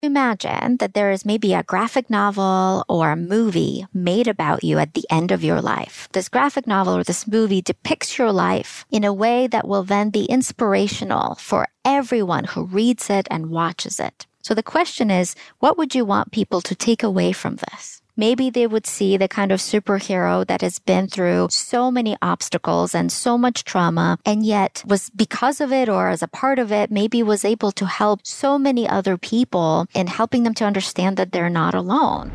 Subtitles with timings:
[0.00, 4.94] Imagine that there is maybe a graphic novel or a movie made about you at
[4.94, 6.08] the end of your life.
[6.12, 10.10] This graphic novel or this movie depicts your life in a way that will then
[10.10, 14.24] be inspirational for everyone who reads it and watches it.
[14.40, 18.00] So the question is, what would you want people to take away from this?
[18.18, 22.92] Maybe they would see the kind of superhero that has been through so many obstacles
[22.92, 26.72] and so much trauma and yet was because of it or as a part of
[26.72, 31.16] it, maybe was able to help so many other people in helping them to understand
[31.16, 32.32] that they're not alone.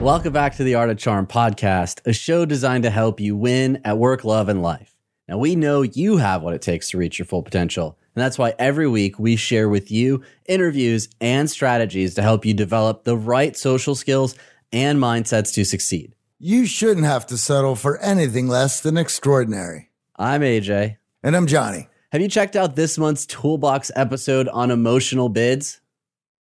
[0.00, 3.80] Welcome back to the Art of Charm podcast, a show designed to help you win
[3.86, 4.94] at work, love, and life.
[5.26, 7.96] Now, we know you have what it takes to reach your full potential.
[8.14, 12.52] And that's why every week we share with you interviews and strategies to help you
[12.54, 14.36] develop the right social skills
[14.74, 16.14] and mindsets to succeed.
[16.38, 19.90] You shouldn't have to settle for anything less than extraordinary.
[20.16, 20.96] I'm AJ.
[21.22, 21.88] And I'm Johnny.
[22.12, 25.80] Have you checked out this month's Toolbox episode on emotional bids?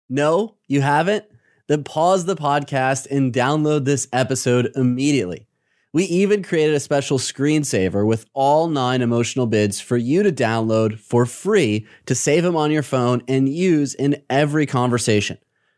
[0.10, 1.26] No, you haven't?
[1.68, 5.48] Then pause the podcast and download this episode immediately.
[5.94, 11.00] We even created a special screensaver with all nine emotional bids for you to download
[11.00, 15.38] for free to save them on your phone and use in every conversation.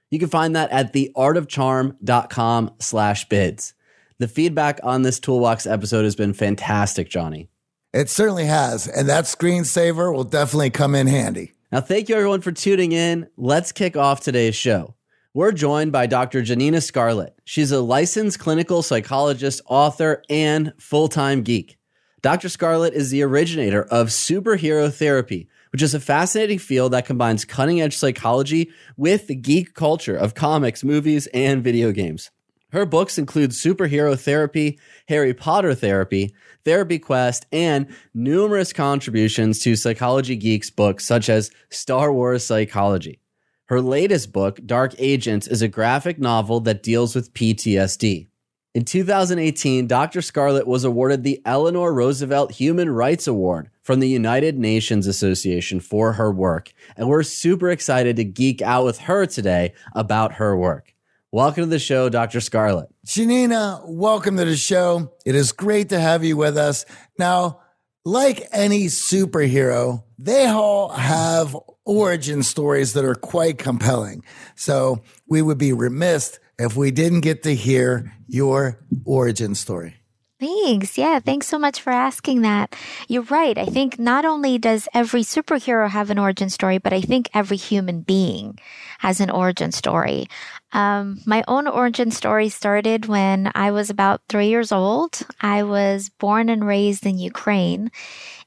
[0.09, 3.73] You can find that at theartofcharm.com slash bids.
[4.19, 7.49] The feedback on this Toolbox episode has been fantastic, Johnny.
[7.93, 8.87] It certainly has.
[8.87, 11.53] And that screensaver will definitely come in handy.
[11.71, 13.27] Now, thank you everyone for tuning in.
[13.37, 14.95] Let's kick off today's show.
[15.33, 16.41] We're joined by Dr.
[16.41, 17.37] Janina Scarlet.
[17.43, 21.77] She's a licensed clinical psychologist, author, and full time geek.
[22.21, 22.49] Dr.
[22.49, 27.81] Scarlet is the originator of superhero therapy, which is a fascinating field that combines cutting
[27.81, 32.31] edge psychology with the geek culture of comics, movies, and video games.
[32.71, 34.77] Her books include Superhero Therapy,
[35.07, 36.33] Harry Potter Therapy,
[36.65, 43.21] Therapy Quest, and numerous contributions to Psychology Geeks books such as Star Wars Psychology.
[43.67, 48.27] Her latest book, Dark Agents, is a graphic novel that deals with PTSD.
[48.73, 50.21] In 2018, Dr.
[50.21, 56.11] Scarlet was awarded the Eleanor Roosevelt Human Rights Award from the United Nations Association for
[56.11, 56.73] her work.
[56.97, 60.93] And we're super excited to geek out with her today about her work.
[61.31, 62.41] Welcome to the show, Dr.
[62.41, 62.89] Scarlet.
[63.05, 65.13] Janina, welcome to the show.
[65.25, 66.85] It is great to have you with us.
[67.17, 67.61] Now,
[68.03, 71.55] like any superhero, they all have
[71.85, 74.21] origin stories that are quite compelling.
[74.55, 79.95] So we would be remiss if we didn't get to hear your origin story.
[80.39, 80.99] Thanks.
[80.99, 82.75] Yeah, thanks so much for asking that.
[83.07, 83.57] You're right.
[83.57, 87.57] I think not only does every superhero have an origin story, but I think every
[87.57, 88.59] human being
[88.99, 90.27] has an origin story.
[90.73, 95.21] Um, my own origin story started when I was about three years old.
[95.41, 97.89] I was born and raised in Ukraine,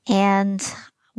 [0.09, 0.63] and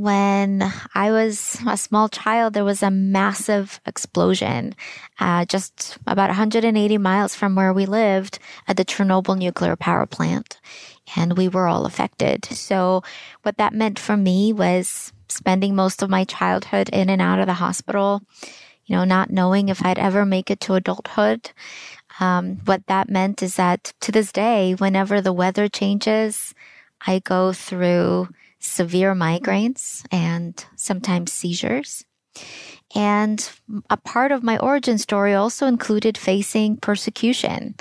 [0.01, 0.63] when
[0.95, 4.73] I was a small child, there was a massive explosion
[5.19, 10.59] uh, just about 180 miles from where we lived at the Chernobyl nuclear power plant.
[11.15, 12.45] And we were all affected.
[12.45, 13.03] So,
[13.43, 17.45] what that meant for me was spending most of my childhood in and out of
[17.45, 18.23] the hospital,
[18.85, 21.51] you know, not knowing if I'd ever make it to adulthood.
[22.19, 26.55] Um, what that meant is that to this day, whenever the weather changes,
[27.05, 28.29] I go through
[28.61, 32.05] severe migraines and sometimes seizures.
[32.93, 33.49] And
[33.89, 37.75] a part of my origin story also included facing persecution.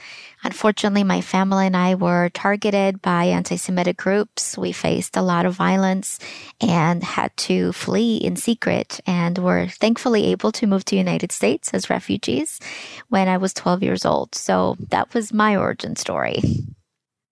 [0.44, 4.56] Unfortunately, my family and I were targeted by anti Semitic groups.
[4.56, 6.20] We faced a lot of violence
[6.60, 11.74] and had to flee in secret and were thankfully able to move to United States
[11.74, 12.60] as refugees
[13.08, 14.34] when I was 12 years old.
[14.36, 16.40] So that was my origin story.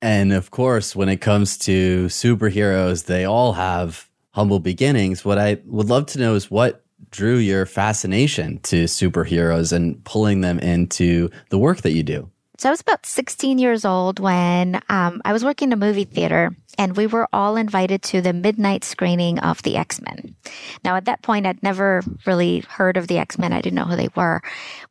[0.00, 5.24] And of course, when it comes to superheroes, they all have humble beginnings.
[5.24, 10.40] What I would love to know is what drew your fascination to superheroes and pulling
[10.40, 12.30] them into the work that you do?
[12.58, 16.04] So I was about 16 years old when um, I was working in a movie
[16.04, 20.36] theater and we were all invited to the midnight screening of the X-Men.
[20.84, 23.52] Now at that point, I'd never really heard of the X-Men.
[23.52, 24.40] I didn't know who they were.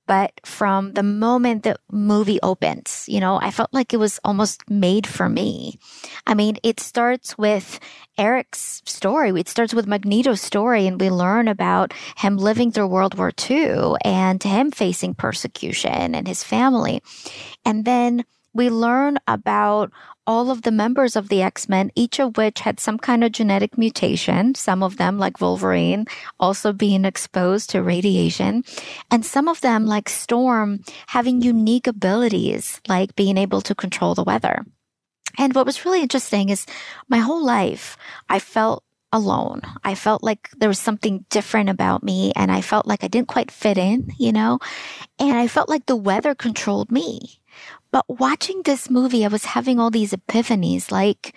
[0.05, 4.69] But from the moment the movie opens, you know, I felt like it was almost
[4.69, 5.79] made for me.
[6.25, 7.79] I mean, it starts with
[8.17, 9.29] Erik's story.
[9.39, 13.93] It starts with Magneto's story and we learn about him living through World War II
[14.03, 17.01] and him facing persecution and his family.
[17.63, 18.25] And then
[18.57, 19.91] we learn about
[20.25, 23.77] all of the members of the X-Men, each of which had some kind of genetic
[23.77, 26.05] mutation, some of them like Wolverine
[26.39, 28.65] also being exposed to radiation,
[29.09, 34.23] and some of them like Storm having unique abilities like being able to control the
[34.23, 34.65] weather.
[35.37, 36.65] And what was really interesting is
[37.07, 37.95] my whole life,
[38.27, 38.83] I felt
[39.13, 39.61] alone.
[39.83, 43.29] I felt like there was something different about me and I felt like I didn't
[43.29, 44.59] quite fit in, you know,
[45.19, 47.39] and I felt like the weather controlled me.
[47.97, 51.33] But watching this movie, I was having all these epiphanies like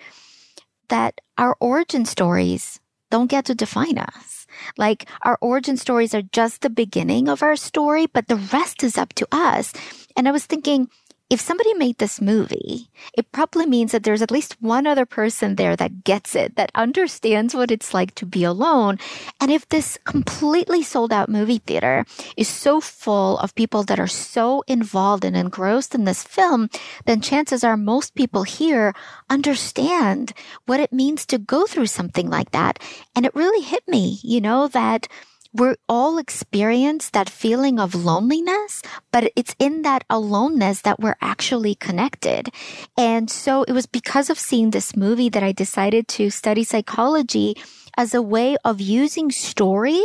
[0.89, 2.79] that our origin stories
[3.09, 4.45] don't get to define us.
[4.77, 8.95] Like our origin stories are just the beginning of our story, but the rest is
[8.95, 9.73] up to us.
[10.15, 10.87] And I was thinking,
[11.31, 15.55] if somebody made this movie, it probably means that there's at least one other person
[15.55, 18.99] there that gets it, that understands what it's like to be alone.
[19.39, 22.05] And if this completely sold out movie theater
[22.35, 26.69] is so full of people that are so involved and engrossed in this film,
[27.05, 28.93] then chances are most people here
[29.29, 30.33] understand
[30.65, 32.77] what it means to go through something like that.
[33.15, 35.07] And it really hit me, you know, that
[35.53, 38.81] we all experience that feeling of loneliness,
[39.11, 42.49] but it's in that aloneness that we're actually connected.
[42.97, 47.57] And so it was because of seeing this movie that I decided to study psychology
[47.97, 50.01] as a way of using story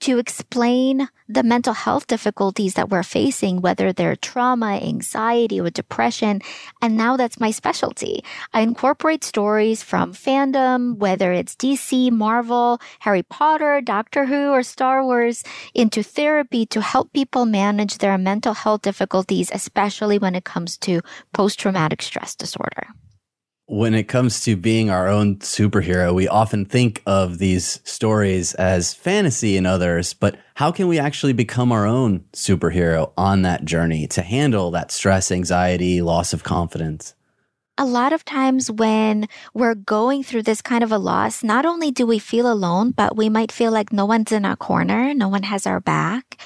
[0.00, 6.40] to explain the mental health difficulties that we're facing, whether they're trauma, anxiety, or depression.
[6.80, 8.22] And now that's my specialty.
[8.52, 15.02] I incorporate stories from fandom, whether it's DC, Marvel, Harry Potter, Doctor Who, or Star
[15.02, 15.42] Wars,
[15.74, 21.00] into therapy to help people manage their mental health difficulties, especially when it comes to
[21.32, 22.88] post traumatic stress disorder
[23.66, 28.94] when it comes to being our own superhero, we often think of these stories as
[28.94, 34.06] fantasy and others, but how can we actually become our own superhero on that journey
[34.06, 37.14] to handle that stress, anxiety, loss of confidence?
[37.76, 41.90] A lot of times when we're going through this kind of a loss, not only
[41.90, 45.28] do we feel alone, but we might feel like no one's in our corner, no
[45.28, 46.40] one has our back.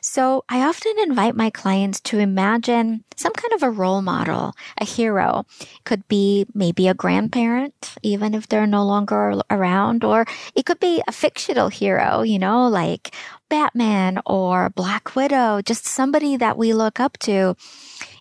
[0.00, 4.84] So I often invite my clients to imagine some kind of a role model, a
[4.84, 5.46] hero.
[5.84, 11.02] Could be maybe a grandparent, even if they're no longer around, or it could be
[11.08, 13.14] a fictional hero, you know, like
[13.48, 17.56] Batman or Black Widow, just somebody that we look up to.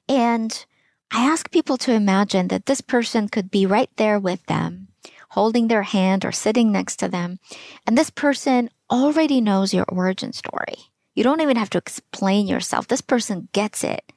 [0.08, 0.66] And
[1.12, 4.90] I ask people to imagine that this person could be right there with them,
[5.30, 7.40] holding their hand or sitting next to them.
[7.86, 10.76] And this person already knows your origin story.
[11.16, 12.88] You don't even have to explain yourself.
[12.88, 14.12] This person gets it.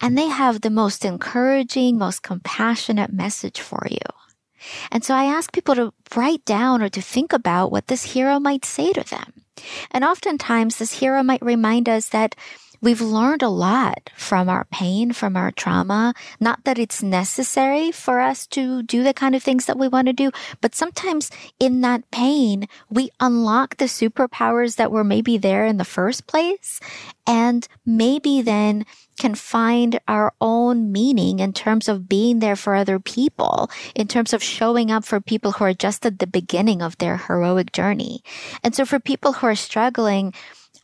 [0.00, 3.98] And they have the most encouraging, most compassionate message for you.
[4.90, 8.40] And so I ask people to write down or to think about what this hero
[8.40, 9.32] might say to them.
[9.90, 12.34] And oftentimes this hero might remind us that
[12.82, 16.14] We've learned a lot from our pain, from our trauma.
[16.40, 20.06] Not that it's necessary for us to do the kind of things that we want
[20.06, 20.30] to do,
[20.62, 25.84] but sometimes in that pain, we unlock the superpowers that were maybe there in the
[25.84, 26.80] first place
[27.26, 28.86] and maybe then
[29.18, 34.32] can find our own meaning in terms of being there for other people, in terms
[34.32, 38.22] of showing up for people who are just at the beginning of their heroic journey.
[38.64, 40.32] And so for people who are struggling,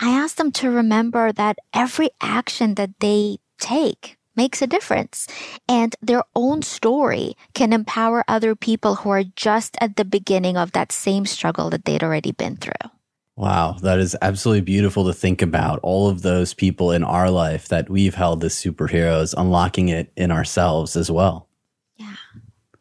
[0.01, 5.27] I ask them to remember that every action that they take makes a difference
[5.69, 10.73] and their own story can empower other people who are just at the beginning of
[10.73, 12.91] that same struggle that they'd already been through.
[13.37, 15.81] Wow, that is absolutely beautiful to think about.
[15.83, 20.31] All of those people in our life that we've held as superheroes, unlocking it in
[20.31, 21.49] ourselves as well.
[21.97, 22.15] Yeah.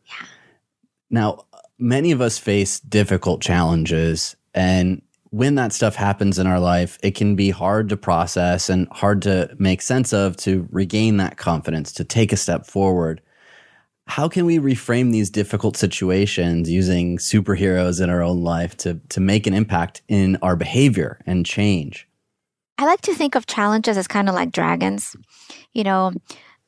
[0.06, 0.28] Yeah.
[1.10, 1.46] Now,
[1.78, 5.02] many of us face difficult challenges and
[5.36, 9.22] when that stuff happens in our life, it can be hard to process and hard
[9.22, 13.22] to make sense of to regain that confidence, to take a step forward.
[14.08, 19.20] How can we reframe these difficult situations using superheroes in our own life to, to
[19.20, 22.08] make an impact in our behavior and change?
[22.78, 25.18] I like to think of challenges as kind of like dragons.
[25.74, 26.14] You know,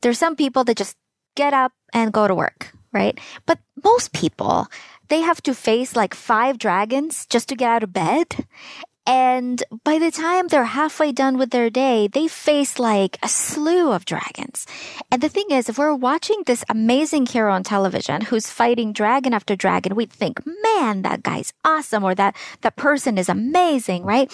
[0.02, 0.98] there's some people that just
[1.36, 3.18] get up and go to work, right?
[3.46, 4.68] But most people,
[5.10, 8.46] they have to face like five dragons just to get out of bed.
[9.08, 13.94] And by the time they're halfway done with their day, they face like a slew
[13.94, 14.68] of dragons.
[15.10, 19.34] And the thing is, if we're watching this amazing hero on television who's fighting dragon
[19.34, 24.30] after dragon, we'd think, man, that guy's awesome or that, that person is amazing, right?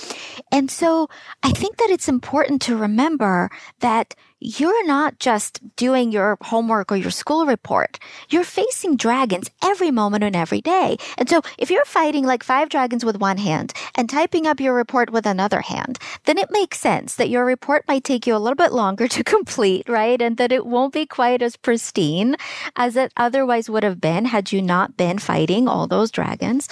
[0.51, 1.07] And so
[1.43, 3.51] I think that it's important to remember
[3.81, 7.97] that you're not just doing your homework or your school report.
[8.29, 10.97] You're facing dragons every moment and every day.
[11.17, 14.73] And so if you're fighting like five dragons with one hand and typing up your
[14.73, 18.43] report with another hand, then it makes sense that your report might take you a
[18.43, 20.21] little bit longer to complete, right?
[20.21, 22.35] And that it won't be quite as pristine
[22.75, 26.67] as it otherwise would have been had you not been fighting all those dragons.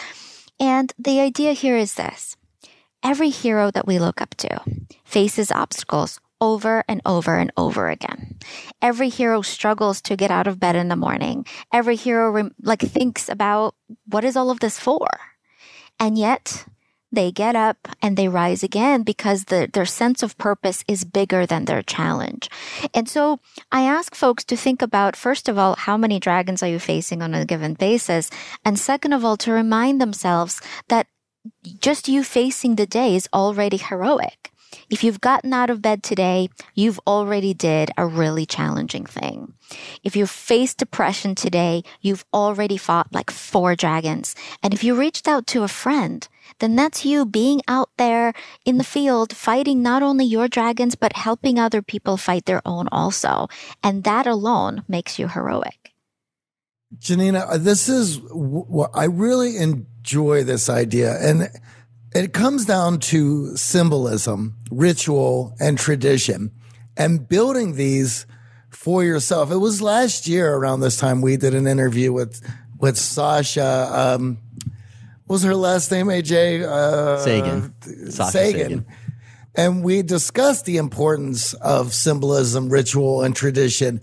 [0.60, 2.36] And the idea here is this.
[3.02, 4.62] Every hero that we look up to
[5.06, 8.38] faces obstacles over and over and over again.
[8.82, 11.46] Every hero struggles to get out of bed in the morning.
[11.72, 13.76] Every hero like thinks about
[14.08, 15.08] what is all of this for?
[16.00, 16.66] And yet
[17.12, 21.46] they get up and they rise again because the, their sense of purpose is bigger
[21.46, 22.50] than their challenge.
[22.94, 23.40] And so
[23.72, 27.22] I ask folks to think about, first of all, how many dragons are you facing
[27.22, 28.30] on a given basis?
[28.64, 31.08] And second of all, to remind themselves that
[31.80, 34.51] just you facing the day is already heroic.
[34.92, 39.54] If you've gotten out of bed today, you've already did a really challenging thing.
[40.04, 44.36] If you've faced depression today, you've already fought like four dragons.
[44.62, 46.28] And if you reached out to a friend,
[46.60, 48.34] then that's you being out there
[48.66, 52.90] in the field fighting not only your dragons, but helping other people fight their own
[52.92, 53.48] also.
[53.82, 55.94] And that alone makes you heroic.
[57.00, 61.16] Janina, this is what I really enjoy this idea.
[61.22, 61.48] And
[62.14, 66.52] it comes down to symbolism, ritual, and tradition,
[66.98, 68.26] and building these
[68.70, 69.52] for yourself.
[69.52, 72.42] It was last year around this time we did an interview with
[72.80, 73.90] with Sasha.
[73.92, 74.40] Um,
[75.28, 76.08] was her last name?
[76.08, 77.74] AJ uh, Sagan.
[78.12, 78.60] Sasha Sagan.
[78.60, 78.86] Sagan.
[79.56, 84.02] And we discussed the importance of symbolism, ritual, and tradition.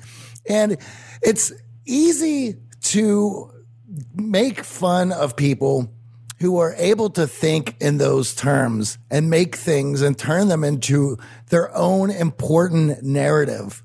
[0.48, 0.76] And
[1.22, 1.52] it's
[1.86, 3.50] easy to
[4.14, 5.92] make fun of people
[6.40, 11.18] who are able to think in those terms and make things and turn them into
[11.49, 13.83] their own important narrative.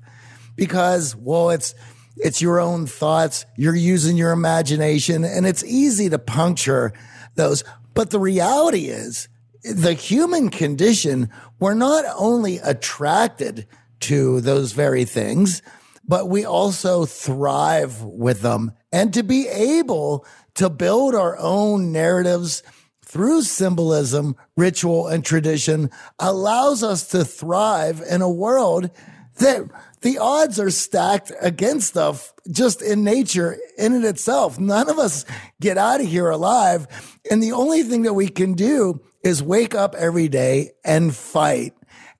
[0.56, 1.74] Because, well, it's,
[2.16, 3.44] it's your own thoughts.
[3.56, 6.92] You're using your imagination and it's easy to puncture
[7.34, 7.64] those.
[7.92, 9.28] But the reality is
[9.64, 13.66] the human condition, we're not only attracted
[14.00, 15.62] to those very things,
[16.06, 18.72] but we also thrive with them.
[18.92, 22.62] And to be able to build our own narratives
[23.04, 28.90] through symbolism, ritual, and tradition allows us to thrive in a world
[29.36, 29.68] that
[30.00, 34.58] the odds are stacked against stuff just in nature in it itself.
[34.58, 35.24] None of us
[35.60, 36.86] get out of here alive.
[37.30, 41.74] And the only thing that we can do is wake up every day and fight.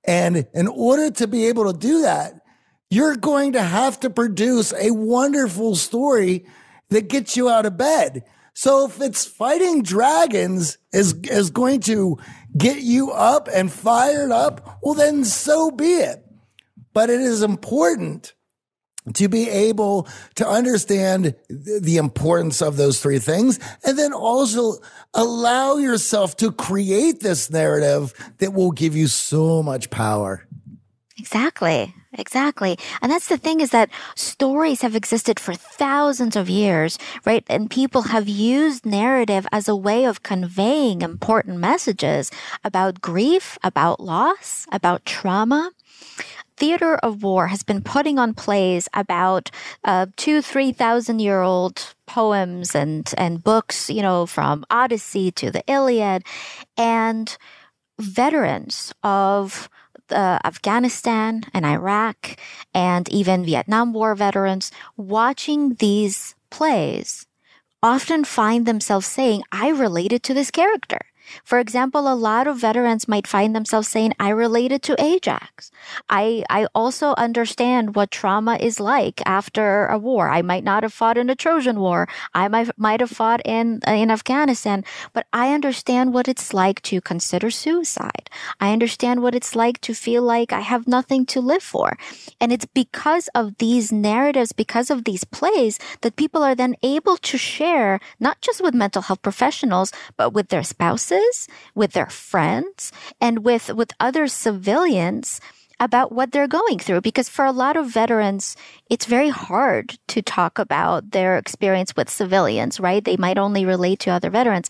[0.05, 2.35] And in order to be able to do that,
[2.91, 6.47] you're going to have to produce a wonderful story
[6.95, 8.25] that gets you out of bed.
[8.55, 12.19] So if it's fighting dragons is, is going to
[12.57, 16.25] get you up and fired up, well, then so be it.
[16.93, 18.33] But it is important
[19.15, 24.77] to be able to understand the importance of those three things and then also
[25.13, 30.47] allow yourself to create this narrative that will give you so much power.
[31.19, 31.93] Exactly.
[32.17, 32.79] Exactly.
[33.03, 37.45] And that's the thing is that stories have existed for thousands of years, right?
[37.49, 42.31] And people have used narrative as a way of conveying important messages
[42.63, 45.73] about grief, about loss, about trauma.
[46.57, 49.51] Theater of War has been putting on plays about
[49.85, 55.51] uh, two, three thousand year old poems and and books, you know, from Odyssey to
[55.51, 56.25] the Iliad,
[56.77, 57.37] and
[58.01, 59.69] veterans of
[60.11, 62.37] uh, Afghanistan and Iraq
[62.73, 67.27] and even Vietnam War veterans watching these plays
[67.83, 71.01] often find themselves saying, I related to this character.
[71.45, 75.71] For example, a lot of veterans might find themselves saying, I related to Ajax.
[76.09, 80.29] I, I also understand what trauma is like after a war.
[80.29, 82.09] I might not have fought in the Trojan War.
[82.35, 87.01] I might, might have fought in, in Afghanistan, but I understand what it's like to
[87.01, 88.29] consider suicide.
[88.61, 91.97] I understand what it's like to feel like I have nothing to live for.
[92.41, 97.17] And it's because of these narratives, because of these plays that people are then able
[97.19, 101.14] to share, not just with mental health professionals, but with their spouses
[101.75, 105.41] with their friends, and with, with other civilians
[105.81, 107.01] about what they're going through.
[107.01, 108.57] Because for a lot of veterans,
[108.91, 113.05] it's very hard to talk about their experience with civilians, right?
[113.05, 114.69] They might only relate to other veterans.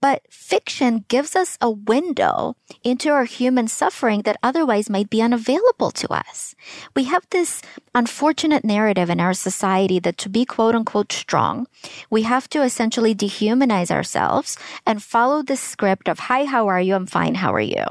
[0.00, 5.90] But fiction gives us a window into our human suffering that otherwise might be unavailable
[5.92, 6.54] to us.
[6.94, 7.62] We have this
[7.94, 11.66] unfortunate narrative in our society that to be quote unquote strong,
[12.10, 16.94] we have to essentially dehumanize ourselves and follow the script of, hi, how are you?
[16.94, 17.34] I'm fine.
[17.34, 17.84] How are you?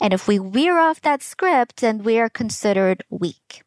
[0.00, 3.62] And if we veer off that script, then we are considered weak.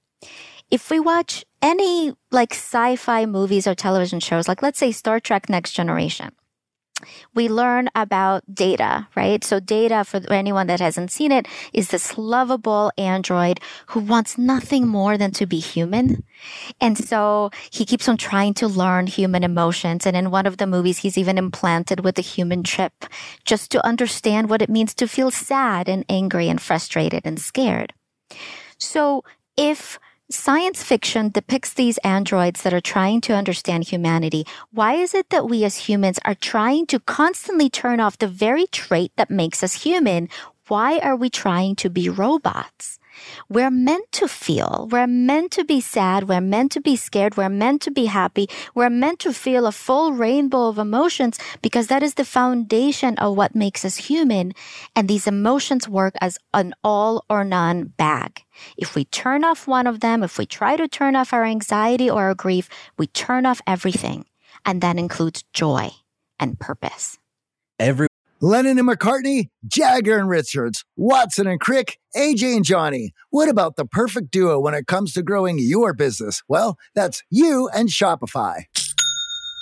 [0.70, 5.48] If we watch any like sci-fi movies or television shows, like let's say Star Trek
[5.48, 6.32] Next Generation,
[7.34, 9.44] we learn about Data, right?
[9.44, 14.88] So Data for anyone that hasn't seen it is this lovable android who wants nothing
[14.88, 16.24] more than to be human.
[16.82, 20.06] And so he keeps on trying to learn human emotions.
[20.06, 23.06] And in one of the movies, he's even implanted with a human chip
[23.46, 27.94] just to understand what it means to feel sad and angry and frustrated and scared.
[28.80, 29.24] So
[29.56, 34.46] if Science fiction depicts these androids that are trying to understand humanity.
[34.72, 38.68] Why is it that we as humans are trying to constantly turn off the very
[38.68, 40.28] trait that makes us human?
[40.68, 43.00] Why are we trying to be robots?
[43.50, 44.88] We're meant to feel.
[44.92, 46.28] We're meant to be sad.
[46.28, 47.38] We're meant to be scared.
[47.38, 48.48] We're meant to be happy.
[48.76, 53.36] We're meant to feel a full rainbow of emotions because that is the foundation of
[53.36, 54.54] what makes us human.
[54.96, 58.44] And these emotions work as an all or none bag.
[58.78, 62.10] If we turn off one of them, if we try to turn off our anxiety
[62.10, 64.26] or our grief, we turn off everything.
[64.66, 65.92] And that includes joy
[66.40, 67.18] and purpose.
[67.80, 68.08] Every
[68.40, 73.12] Lennon and McCartney, Jagger and Richards, Watson and Crick, AJ and Johnny.
[73.32, 76.44] What about the perfect duo when it comes to growing your business?
[76.48, 78.66] Well, that's you and Shopify.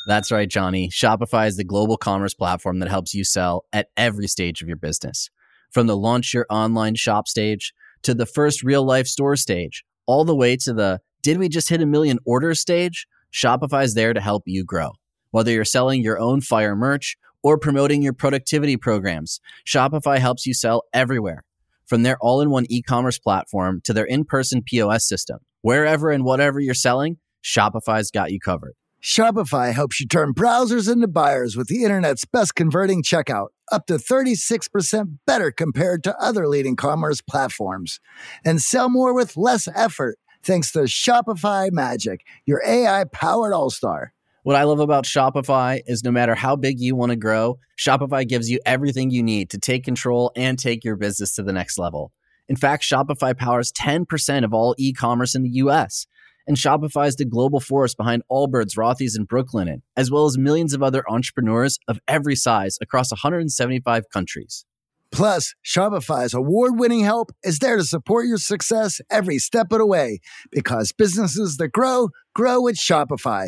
[0.08, 0.90] That's right, Johnny.
[0.90, 4.78] Shopify is the global commerce platform that helps you sell at every stage of your
[4.78, 5.30] business.
[5.72, 10.26] From the launch your online shop stage to the first real life store stage, all
[10.26, 13.08] the way to the did we just hit a million orders stage?
[13.34, 14.92] Shopify is there to help you grow.
[15.32, 20.54] Whether you're selling your own fire merch or promoting your productivity programs, Shopify helps you
[20.56, 21.44] sell everywhere.
[21.86, 26.10] From their all in one e commerce platform to their in person POS system, wherever
[26.10, 28.74] and whatever you're selling, Shopify's got you covered.
[29.00, 33.98] Shopify helps you turn browsers into buyers with the internet's best converting checkout, up to
[33.98, 38.00] 36% better compared to other leading commerce platforms.
[38.44, 44.15] And sell more with less effort thanks to Shopify Magic, your AI powered all star.
[44.46, 48.28] What I love about Shopify is no matter how big you want to grow, Shopify
[48.28, 51.80] gives you everything you need to take control and take your business to the next
[51.80, 52.12] level.
[52.48, 56.06] In fact, Shopify powers 10% of all e commerce in the US.
[56.46, 60.76] And Shopify is the global force behind Allbirds, Rothy's, and Brooklinen, as well as millions
[60.76, 64.64] of other entrepreneurs of every size across 175 countries.
[65.12, 69.88] Plus, Shopify's award winning help is there to support your success every step of the
[69.88, 70.20] way
[70.52, 73.48] because businesses that grow, grow with Shopify.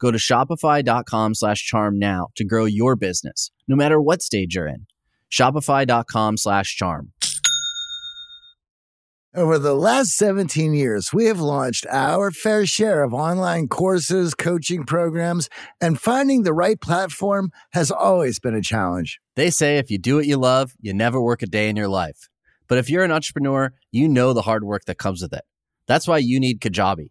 [0.00, 4.68] Go to shopify.com slash charm now to grow your business, no matter what stage you're
[4.68, 4.86] in.
[5.30, 7.12] Shopify.com slash charm.
[9.34, 14.84] Over the last 17 years, we have launched our fair share of online courses, coaching
[14.84, 19.20] programs, and finding the right platform has always been a challenge.
[19.36, 21.88] They say if you do what you love, you never work a day in your
[21.88, 22.28] life.
[22.68, 25.44] But if you're an entrepreneur, you know the hard work that comes with it.
[25.86, 27.10] That's why you need Kajabi.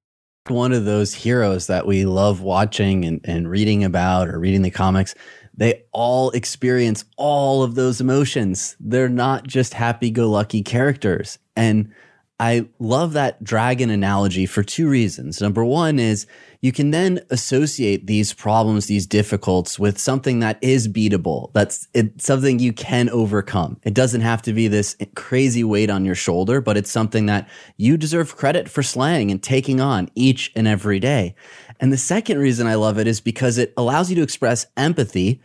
[0.47, 4.71] One of those heroes that we love watching and, and reading about or reading the
[4.71, 5.13] comics,
[5.55, 8.75] they all experience all of those emotions.
[8.79, 11.37] They're not just happy go lucky characters.
[11.55, 11.93] And
[12.41, 15.39] I love that dragon analogy for two reasons.
[15.39, 16.25] Number one is
[16.59, 21.53] you can then associate these problems, these difficulties with something that is beatable.
[21.53, 23.79] That's something you can overcome.
[23.83, 27.47] It doesn't have to be this crazy weight on your shoulder, but it's something that
[27.77, 31.35] you deserve credit for slaying and taking on each and every day.
[31.79, 35.41] And the second reason I love it is because it allows you to express empathy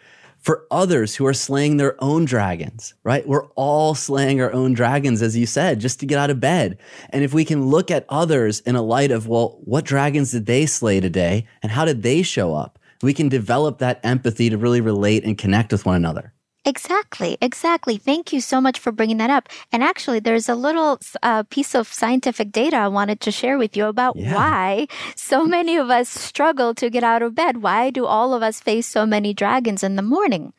[0.46, 3.26] for others who are slaying their own dragons, right?
[3.26, 6.78] We're all slaying our own dragons, as you said, just to get out of bed.
[7.11, 10.46] And if we can look at others in a light of, well, what dragons did
[10.46, 11.48] they slay today?
[11.64, 12.78] And how did they show up?
[13.02, 16.32] We can develop that empathy to really relate and connect with one another.
[16.66, 17.96] Exactly, exactly.
[17.96, 19.48] Thank you so much for bringing that up.
[19.70, 23.76] And actually, there's a little uh, piece of scientific data I wanted to share with
[23.76, 24.35] you about yeah.
[24.35, 27.62] why so many of us struggle to get out of bed.
[27.62, 30.52] Why do all of us face so many dragons in the morning?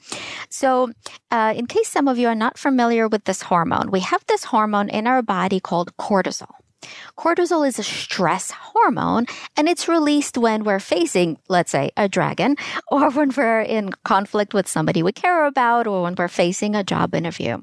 [0.49, 0.93] So,
[1.29, 4.45] uh, in case some of you are not familiar with this hormone, we have this
[4.45, 6.55] hormone in our body called cortisol.
[7.17, 12.55] Cortisol is a stress hormone and it's released when we're facing, let's say, a dragon
[12.91, 16.83] or when we're in conflict with somebody we care about or when we're facing a
[16.83, 17.57] job interview.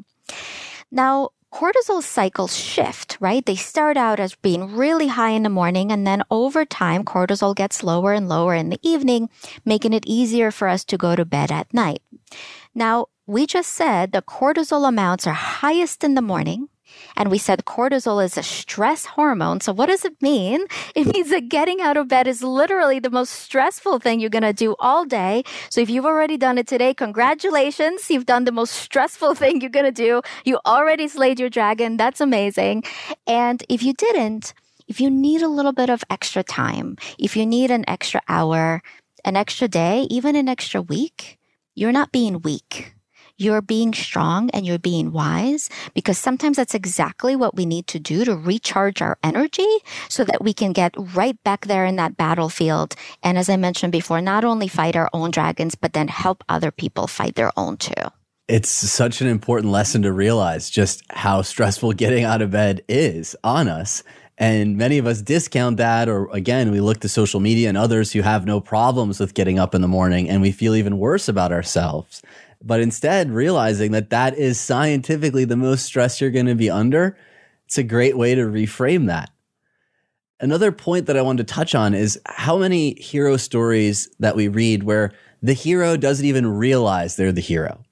[0.91, 3.47] Now, cortisol cycles shift, right?
[3.47, 7.55] They start out as being really high in the morning and then over time, cortisol
[7.55, 9.31] gets lower and lower in the evening,
[9.65, 12.03] making it easier for us to go to bed at night.
[12.75, 16.69] Now, we just said the cortisol amounts are highest in the morning
[17.17, 19.61] and we said cortisol is a stress hormone.
[19.61, 20.67] So what does it mean?
[20.95, 24.43] It means that getting out of bed is literally the most stressful thing you're going
[24.43, 25.43] to do all day.
[25.71, 28.09] So if you've already done it today, congratulations.
[28.11, 30.23] You've done the most stressful thing you're going to do.
[30.45, 31.97] You already slayed your dragon.
[31.97, 32.85] That's amazing.
[33.27, 34.55] And if you didn't,
[34.87, 38.83] if you need a little bit of extra time, if you need an extra hour,
[39.25, 41.39] an extra day, even an extra week,
[41.75, 42.94] you're not being weak
[43.37, 47.99] you're being strong and you're being wise because sometimes that's exactly what we need to
[47.99, 49.67] do to recharge our energy
[50.09, 52.95] so that we can get right back there in that battlefield.
[53.23, 56.71] And as I mentioned before, not only fight our own dragons, but then help other
[56.71, 57.93] people fight their own too.
[58.47, 63.35] It's such an important lesson to realize just how stressful getting out of bed is
[63.43, 64.03] on us.
[64.37, 68.13] And many of us discount that, or again, we look to social media and others
[68.13, 71.29] who have no problems with getting up in the morning and we feel even worse
[71.29, 72.21] about ourselves
[72.63, 77.17] but instead realizing that that is scientifically the most stress you're going to be under,
[77.67, 79.31] it's a great way to reframe that.
[80.41, 84.49] Another point that I wanted to touch on is how many hero stories that we
[84.49, 85.13] read where
[85.43, 87.83] the hero doesn't even realize they're the hero.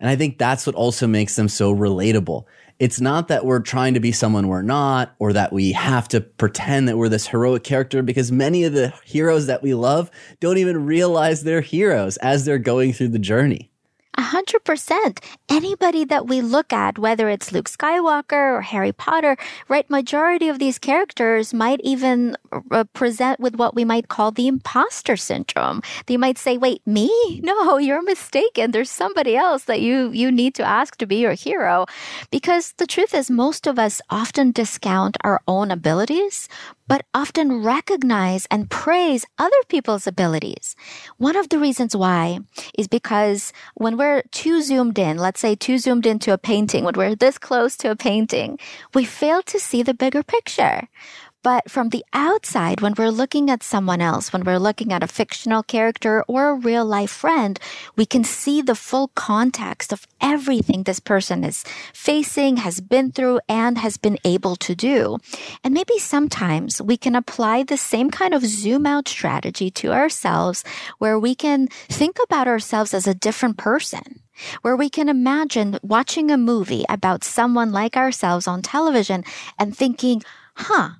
[0.00, 2.44] And I think that's what also makes them so relatable.
[2.78, 6.22] It's not that we're trying to be someone we're not or that we have to
[6.22, 10.56] pretend that we're this heroic character because many of the heroes that we love don't
[10.56, 13.69] even realize they're heroes as they're going through the journey.
[14.18, 15.20] A hundred percent.
[15.48, 19.36] Anybody that we look at, whether it's Luke Skywalker or Harry Potter,
[19.68, 19.88] right?
[19.88, 22.36] Majority of these characters might even
[22.70, 25.80] uh, present with what we might call the imposter syndrome.
[26.06, 27.40] They might say, wait, me?
[27.42, 28.72] No, you're mistaken.
[28.72, 31.86] There's somebody else that you, you need to ask to be your hero.
[32.30, 36.48] Because the truth is, most of us often discount our own abilities,
[36.88, 40.74] but often recognize and praise other people's abilities.
[41.18, 42.40] One of the reasons why
[42.76, 46.94] is because when we're too zoomed in, let's say too zoomed into a painting, when
[46.94, 48.58] we're this close to a painting,
[48.94, 50.88] we fail to see the bigger picture.
[51.42, 55.06] But from the outside, when we're looking at someone else, when we're looking at a
[55.06, 57.58] fictional character or a real life friend,
[57.96, 63.40] we can see the full context of everything this person is facing, has been through,
[63.48, 65.16] and has been able to do.
[65.64, 70.62] And maybe sometimes we can apply the same kind of zoom out strategy to ourselves
[70.98, 74.20] where we can think about ourselves as a different person
[74.62, 79.22] where we can imagine watching a movie about someone like ourselves on television
[79.58, 80.22] and thinking,
[80.54, 80.90] huh,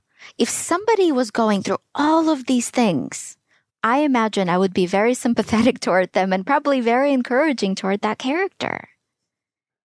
[0.40, 3.36] if somebody was going through all of these things,
[3.84, 8.18] I imagine I would be very sympathetic toward them and probably very encouraging toward that
[8.18, 8.88] character.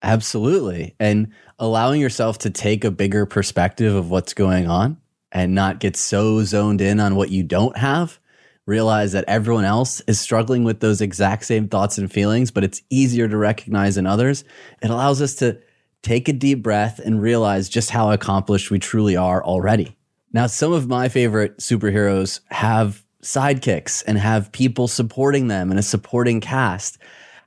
[0.03, 0.97] Absolutely.
[0.99, 4.97] And allowing yourself to take a bigger perspective of what's going on
[5.31, 8.19] and not get so zoned in on what you don't have.
[8.67, 12.81] Realize that everyone else is struggling with those exact same thoughts and feelings, but it's
[12.89, 14.45] easier to recognize in others.
[14.81, 15.59] It allows us to
[16.03, 19.99] take a deep breath and realize just how accomplished we truly are already.
[20.33, 25.83] Now, some of my favorite superheroes have sidekicks and have people supporting them and a
[25.83, 26.99] supporting cast.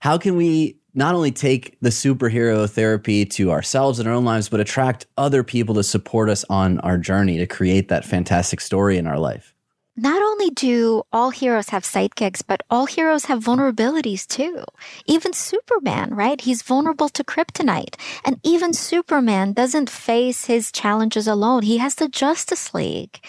[0.01, 4.49] how can we not only take the superhero therapy to ourselves and our own lives,
[4.49, 8.97] but attract other people to support us on our journey to create that fantastic story
[8.97, 9.55] in our life?
[9.95, 14.63] Not only do all heroes have sidekicks, but all heroes have vulnerabilities too.
[15.05, 16.41] Even Superman, right?
[16.41, 17.95] He's vulnerable to kryptonite.
[18.25, 21.61] And even Superman doesn't face his challenges alone.
[21.63, 23.19] He has the Justice League.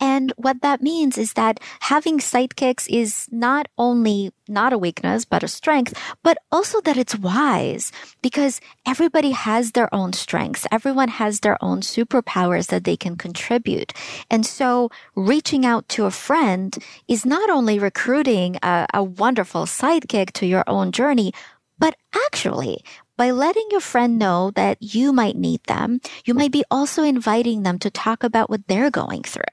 [0.00, 5.42] And what that means is that having sidekicks is not only not a weakness, but
[5.42, 10.66] a strength, but also that it's wise because everybody has their own strengths.
[10.70, 13.92] Everyone has their own superpowers that they can contribute.
[14.30, 16.76] And so reaching out to a friend
[17.08, 21.32] is not only recruiting a, a wonderful sidekick to your own journey,
[21.78, 22.84] but actually
[23.16, 27.62] by letting your friend know that you might need them, you might be also inviting
[27.62, 29.44] them to talk about what they're going through.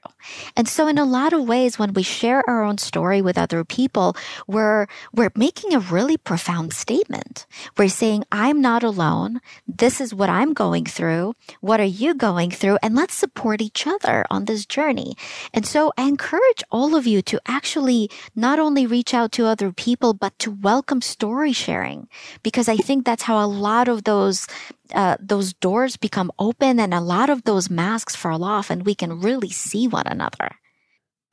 [0.56, 3.64] And so in a lot of ways, when we share our own story with other
[3.64, 7.46] people, we're, we're making a really profound statement.
[7.76, 9.40] We're saying, I'm not alone.
[9.66, 11.34] This is what I'm going through.
[11.60, 12.78] What are you going through?
[12.82, 15.16] And let's support each other on this journey.
[15.52, 19.72] And so I encourage all of you to actually not only reach out to other
[19.72, 22.08] people, but to welcome story sharing
[22.42, 24.46] because I think that's how a lot of those
[24.94, 28.94] uh, those doors become open and a lot of those masks fall off and we
[28.94, 30.50] can really see one another.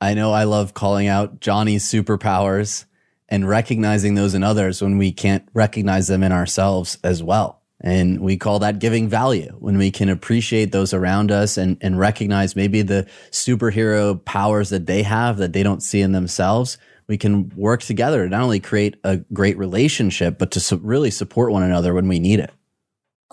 [0.00, 2.84] I know I love calling out Johnny's superpowers
[3.28, 7.62] and recognizing those in others when we can't recognize them in ourselves as well.
[7.80, 11.98] And we call that giving value when we can appreciate those around us and, and
[11.98, 16.78] recognize maybe the superhero powers that they have that they don't see in themselves.
[17.06, 21.10] We can work together to not only create a great relationship, but to su- really
[21.10, 22.52] support one another when we need it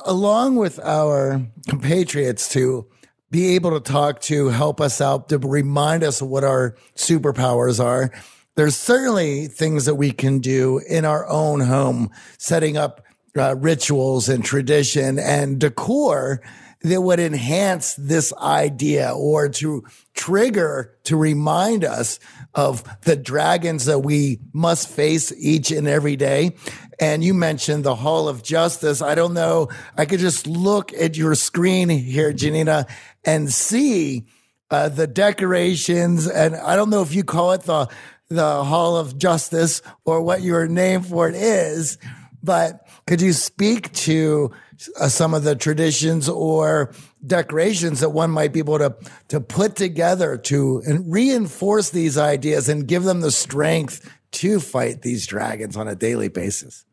[0.03, 2.87] along with our compatriots to
[3.31, 7.83] be able to talk to, help us out, to remind us of what our superpowers
[7.83, 8.11] are.
[8.55, 13.04] There's certainly things that we can do in our own home, setting up
[13.37, 16.41] uh, rituals and tradition and decor
[16.81, 22.19] that would enhance this idea or to trigger to remind us
[22.53, 26.55] of the dragons that we must face each and every day.
[26.99, 29.01] And you mentioned the Hall of Justice.
[29.01, 29.69] I don't know.
[29.97, 32.85] I could just look at your screen here, Janina,
[33.25, 34.27] and see
[34.69, 36.27] uh, the decorations.
[36.27, 37.89] And I don't know if you call it the
[38.27, 41.99] the Hall of Justice or what your name for it is,
[42.41, 44.51] but could you speak to
[44.99, 46.93] uh, some of the traditions or
[47.25, 48.95] decorations that one might be able to
[49.27, 55.25] to put together to reinforce these ideas and give them the strength to fight these
[55.25, 56.85] dragons on a daily basis.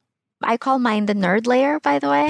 [0.45, 2.29] I call mine the nerd layer, by the way.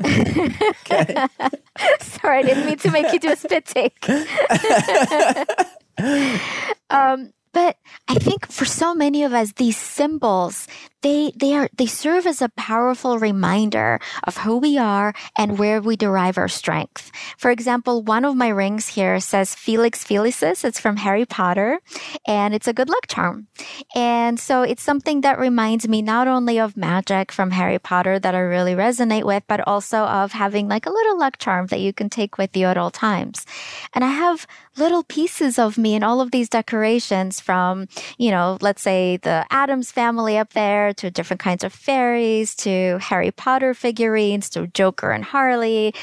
[2.00, 4.08] Sorry, I didn't mean to make you do a spit take.
[6.90, 7.76] um, but
[8.08, 10.66] I think for so many of us, these symbols,
[11.02, 15.80] they, they are, they serve as a powerful reminder of who we are and where
[15.80, 17.10] we derive our strength.
[17.36, 20.64] For example, one of my rings here says Felix Felicis.
[20.64, 21.80] It's from Harry Potter
[22.26, 23.48] and it's a good luck charm.
[23.94, 28.34] And so it's something that reminds me not only of magic from Harry Potter that
[28.34, 31.92] I really resonate with, but also of having like a little luck charm that you
[31.92, 33.44] can take with you at all times.
[33.92, 37.86] And I have little pieces of me in all of these decorations from,
[38.18, 42.98] you know, let's say the Addams family up there to different kinds of fairies to
[43.00, 45.94] Harry Potter figurines to Joker and Harley.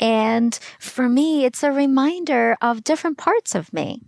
[0.00, 4.00] And for me, it's a reminder of different parts of me.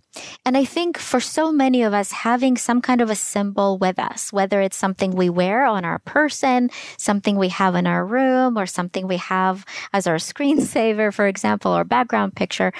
[0.44, 3.98] And I think for so many of us, having some kind of a symbol with
[3.98, 8.56] us, whether it's something we wear on our person, something we have in our room,
[8.56, 12.72] or something we have as our screensaver, for example, or background picture,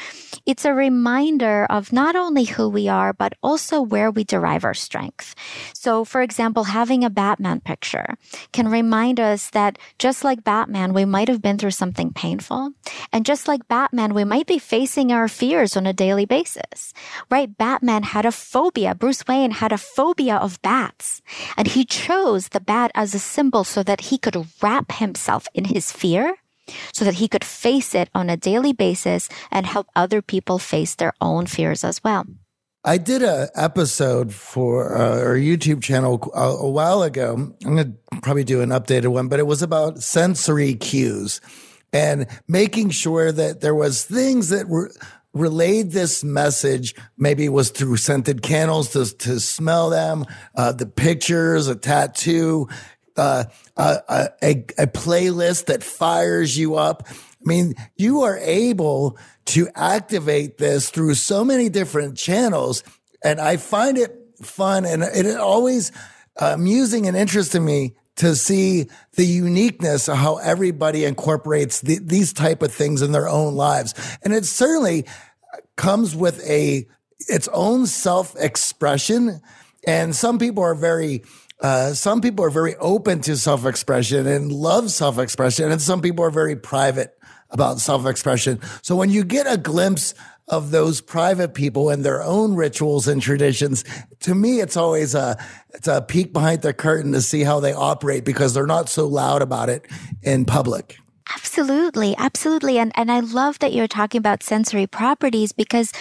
[0.47, 4.75] it's a reminder of not only who we are, but also where we derive our
[4.75, 5.35] strength.
[5.75, 8.17] So, for example, having a Batman picture
[8.53, 12.73] can remind us that just like Batman, we might have been through something painful.
[13.13, 16.93] And just like Batman, we might be facing our fears on a daily basis
[17.31, 17.57] right?
[17.57, 18.95] Batman had a phobia.
[18.95, 21.23] Bruce Wayne had a phobia of bats.
[21.57, 25.67] And he chose the bat as a symbol so that he could wrap himself in
[25.67, 26.37] his fear
[26.93, 30.95] so that he could face it on a daily basis and help other people face
[30.95, 32.27] their own fears as well.
[32.85, 37.35] I did a episode for uh, our YouTube channel a, a while ago.
[37.35, 41.41] I'm going to probably do an updated one, but it was about sensory cues
[41.93, 44.93] and making sure that there was things that were
[45.39, 46.95] relayed this message.
[47.17, 52.69] Maybe it was through scented candles to, to smell them, uh, the pictures, a tattoo,
[53.17, 53.45] uh,
[53.77, 57.05] a, a, a playlist that fires you up.
[57.09, 62.83] I mean, you are able to activate this through so many different channels.
[63.25, 65.93] And I find it fun and it always
[66.37, 72.63] amusing and interesting me to see the uniqueness of how everybody incorporates the, these type
[72.63, 73.95] of things in their own lives.
[74.23, 75.05] And it certainly
[75.77, 76.87] comes with a,
[77.29, 79.41] its own self expression.
[79.87, 81.23] And some people are very,
[81.61, 85.71] uh, some people are very open to self expression and love self expression.
[85.71, 87.17] And some people are very private
[87.51, 88.61] about self expression.
[88.83, 90.15] So when you get a glimpse
[90.49, 93.85] of those private people and their own rituals and traditions.
[94.21, 95.37] To me, it's always a,
[95.75, 99.07] it's a peek behind the curtain to see how they operate because they're not so
[99.07, 99.87] loud about it
[100.23, 100.97] in public.
[101.35, 102.15] Absolutely.
[102.17, 102.79] Absolutely.
[102.79, 105.93] And, and I love that you're talking about sensory properties because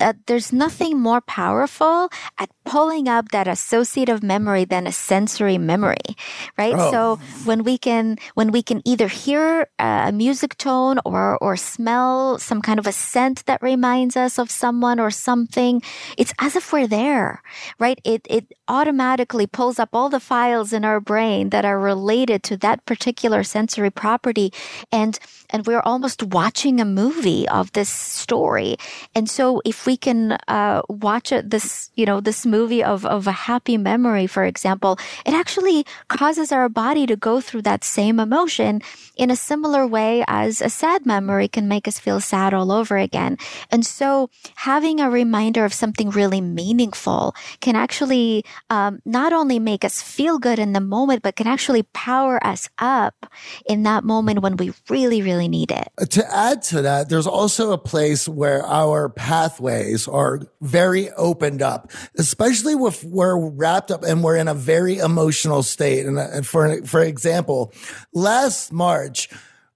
[0.00, 2.08] uh, there's nothing more powerful
[2.38, 6.16] at pulling up that associative memory than a sensory memory,
[6.56, 6.74] right?
[6.76, 6.90] Oh.
[6.90, 12.38] So when we can, when we can either hear a music tone or, or smell
[12.38, 15.82] some kind of a scent that reminds us of someone or something,
[16.16, 17.42] it's as if we're there,
[17.78, 18.00] right?
[18.02, 22.56] It, it automatically pulls up all the files in our brain that are related to
[22.58, 24.52] that particular sensory property.
[24.90, 25.18] And,
[25.50, 28.76] and we're almost watching a movie of this story.
[29.14, 33.26] And so if we can uh, watch it, this, you know, this movie of, of
[33.26, 38.20] a happy memory, for example, it actually causes our body to go through that same
[38.20, 38.80] emotion
[39.16, 42.96] in a similar way as a sad memory can make us feel sad all over
[42.96, 43.36] again.
[43.72, 49.84] And so having a reminder of something really meaningful can actually um, not only make
[49.84, 53.26] us feel good in the moment, but can actually power us up
[53.68, 55.88] in that moment when we really, really need it.
[56.10, 61.62] To add to that, there's also a place where our path pathways are very opened
[61.62, 66.06] up, especially if we're wrapped up and we're in a very emotional state.
[66.06, 67.72] And, and for, for example,
[68.12, 69.28] last March,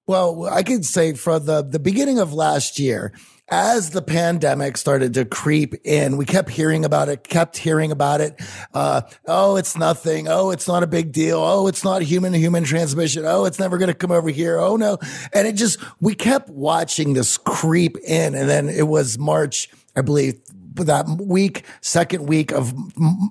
[0.06, 3.12] well, I could say for the, the beginning of last year,
[3.50, 8.20] as the pandemic started to creep in, we kept hearing about it, kept hearing about
[8.20, 8.40] it.
[8.72, 10.28] Uh, oh, it's nothing.
[10.28, 11.38] Oh, it's not a big deal.
[11.38, 13.24] Oh, it's not human to human transmission.
[13.26, 14.58] Oh, it's never going to come over here.
[14.58, 14.98] Oh, no.
[15.32, 18.34] And it just, we kept watching this creep in.
[18.36, 20.40] And then it was March, I believe,
[20.76, 22.72] that week, second week of,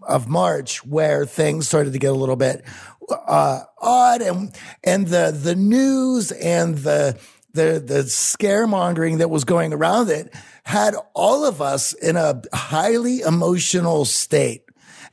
[0.03, 2.65] of March where things started to get a little bit,
[3.09, 4.53] uh, odd and,
[4.83, 7.17] and the, the news and the,
[7.53, 10.33] the the scaremongering that was going around it
[10.63, 14.63] had all of us in a highly emotional state.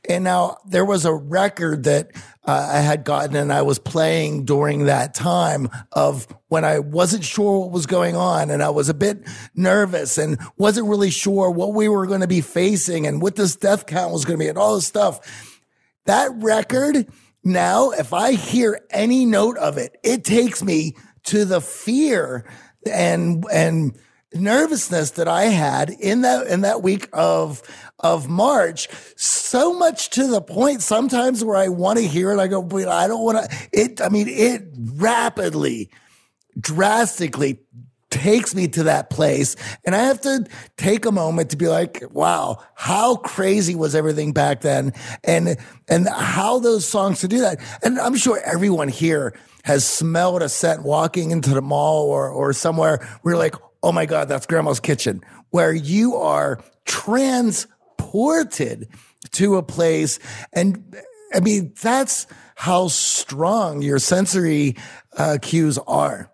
[0.07, 2.11] And now there was a record that
[2.45, 7.25] uh, I had gotten and I was playing during that time of when I wasn't
[7.25, 11.51] sure what was going on and I was a bit nervous and wasn't really sure
[11.51, 14.45] what we were going to be facing and what this death count was going to
[14.45, 15.19] be and all this stuff.
[16.05, 17.07] That record
[17.43, 20.95] now, if I hear any note of it, it takes me
[21.27, 22.45] to the fear
[22.85, 23.97] and and
[24.33, 27.61] nervousness that I had in that in that week of
[27.99, 32.47] of March, so much to the point sometimes where I want to hear it, I
[32.47, 33.67] go, but I don't want to.
[33.71, 34.63] It, I mean, it
[34.95, 35.89] rapidly,
[36.59, 37.59] drastically
[38.27, 39.55] takes me to that place.
[39.85, 44.33] And I have to take a moment to be like, wow, how crazy was everything
[44.33, 44.91] back then?
[45.23, 45.55] And,
[45.87, 47.61] and how those songs to do that.
[47.83, 52.51] And I'm sure everyone here has smelled a scent walking into the mall or, or
[52.51, 58.89] somewhere we're like, oh my God, that's grandma's kitchen, where you are transported
[59.31, 60.19] to a place.
[60.51, 60.97] And
[61.33, 64.75] I mean, that's how strong your sensory
[65.17, 66.29] uh, cues are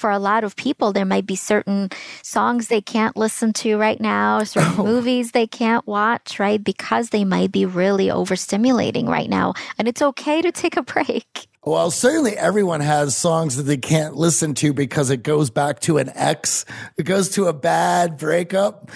[0.00, 1.90] for a lot of people, there might be certain
[2.22, 4.84] songs they can't listen to right now, certain oh.
[4.84, 6.64] movies they can't watch, right?
[6.64, 9.52] Because they might be really overstimulating right now.
[9.78, 11.46] And it's okay to take a break.
[11.62, 15.98] Well, certainly everyone has songs that they can't listen to because it goes back to
[15.98, 16.64] an ex.
[16.96, 18.90] It goes to a bad breakup.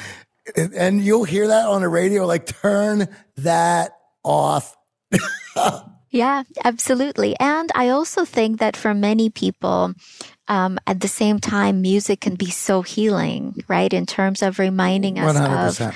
[0.56, 4.76] And you'll hear that on the radio, like turn that off.
[6.10, 7.36] yeah, absolutely.
[7.38, 9.92] And I also think that for many people,
[10.48, 13.92] um, at the same time, music can be so healing, right?
[13.92, 15.88] In terms of reminding us 100%.
[15.88, 15.94] of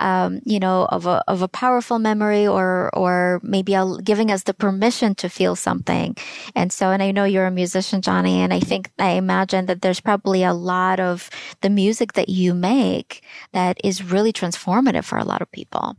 [0.00, 4.54] um, you know, of a of a powerful memory, or or maybe giving us the
[4.54, 6.16] permission to feel something.
[6.56, 9.82] And so, and I know you're a musician, Johnny, and I think I imagine that
[9.82, 11.28] there's probably a lot of
[11.60, 15.96] the music that you make that is really transformative for a lot of people.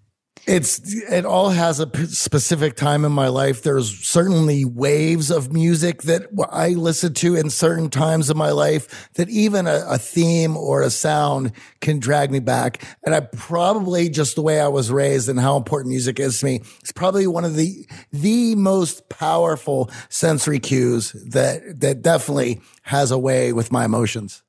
[0.48, 3.62] It's it all has a p- specific time in my life.
[3.62, 9.10] There's certainly waves of music that I listen to in certain times of my life
[9.14, 12.84] that even a, a, theme or a sound can drag me back.
[13.06, 16.46] And I probably just the way I was raised and how important music is to
[16.46, 23.12] me, it's probably one of the the most powerful sensory cues that that definitely has
[23.12, 24.42] a way with my emotions.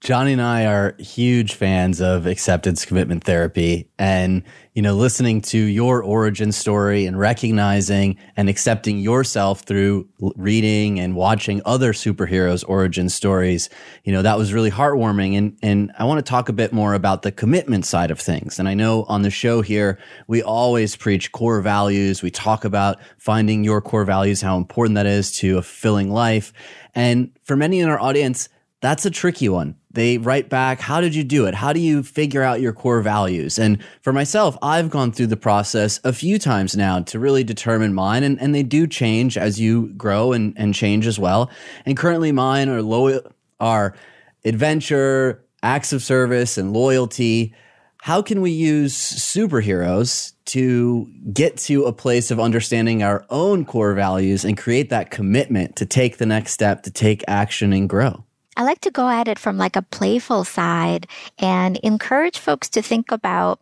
[0.00, 5.58] Johnny and I are huge fans of acceptance commitment therapy and you know listening to
[5.58, 13.08] your origin story and recognizing and accepting yourself through reading and watching other superheroes origin
[13.08, 13.70] stories.
[14.04, 15.36] You know that was really heartwarming.
[15.36, 18.60] And and I want to talk a bit more about the commitment side of things.
[18.60, 22.22] And I know on the show here we always preach core values.
[22.22, 26.52] We talk about finding your core values how important that is to a fulfilling life.
[26.94, 28.48] And for many in our audience
[28.80, 31.54] that's a tricky one they write back, How did you do it?
[31.54, 33.58] How do you figure out your core values?
[33.58, 37.94] And for myself, I've gone through the process a few times now to really determine
[37.94, 38.22] mine.
[38.22, 41.50] And, and they do change as you grow and, and change as well.
[41.84, 43.22] And currently, mine are loyal,
[43.58, 43.96] are
[44.44, 47.52] adventure, acts of service, and loyalty.
[48.00, 53.94] How can we use superheroes to get to a place of understanding our own core
[53.94, 58.24] values and create that commitment to take the next step, to take action and grow?
[58.58, 61.06] I like to go at it from like a playful side
[61.38, 63.60] and encourage folks to think about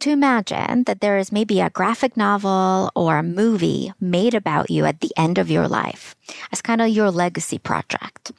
[0.00, 4.86] to imagine that there is maybe a graphic novel or a movie made about you
[4.86, 6.16] at the end of your life
[6.50, 8.32] as kind of your legacy project.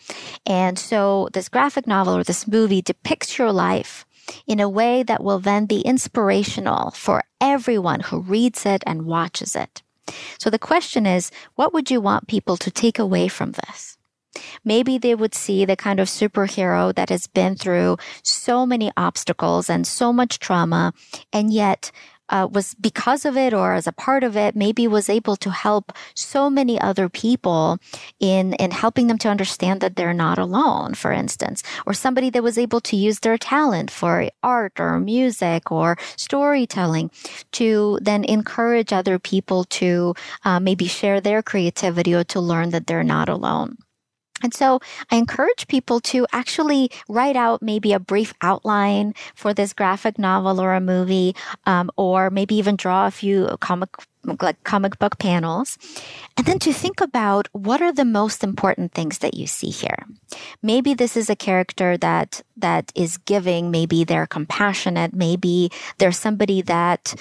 [0.43, 4.07] And so this graphic novel or this movie depicts your life
[4.47, 9.55] in a way that will then be inspirational for everyone who reads it and watches
[9.55, 9.83] it.
[10.39, 13.98] So the question is, what would you want people to take away from this?
[14.63, 19.69] Maybe they would see the kind of superhero that has been through so many obstacles
[19.69, 20.93] and so much trauma,
[21.33, 21.91] and yet
[22.29, 25.49] uh, was because of it or as a part of it, maybe was able to
[25.49, 27.79] help so many other people
[28.19, 32.43] in, in helping them to understand that they're not alone, for instance, or somebody that
[32.43, 37.09] was able to use their talent for art or music or storytelling
[37.51, 40.13] to then encourage other people to
[40.45, 43.77] uh, maybe share their creativity or to learn that they're not alone.
[44.43, 44.79] And so
[45.11, 50.61] I encourage people to actually write out maybe a brief outline for this graphic novel
[50.61, 51.35] or a movie,
[51.65, 53.89] um, or maybe even draw a few comic
[54.41, 55.77] like comic book panels,
[56.35, 60.05] and then to think about what are the most important things that you see here.
[60.61, 63.71] Maybe this is a character that that is giving.
[63.71, 65.13] Maybe they're compassionate.
[65.13, 67.15] Maybe they're somebody that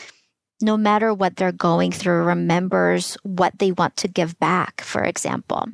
[0.60, 5.66] no matter what they're going through, remembers what they want to give back, for example.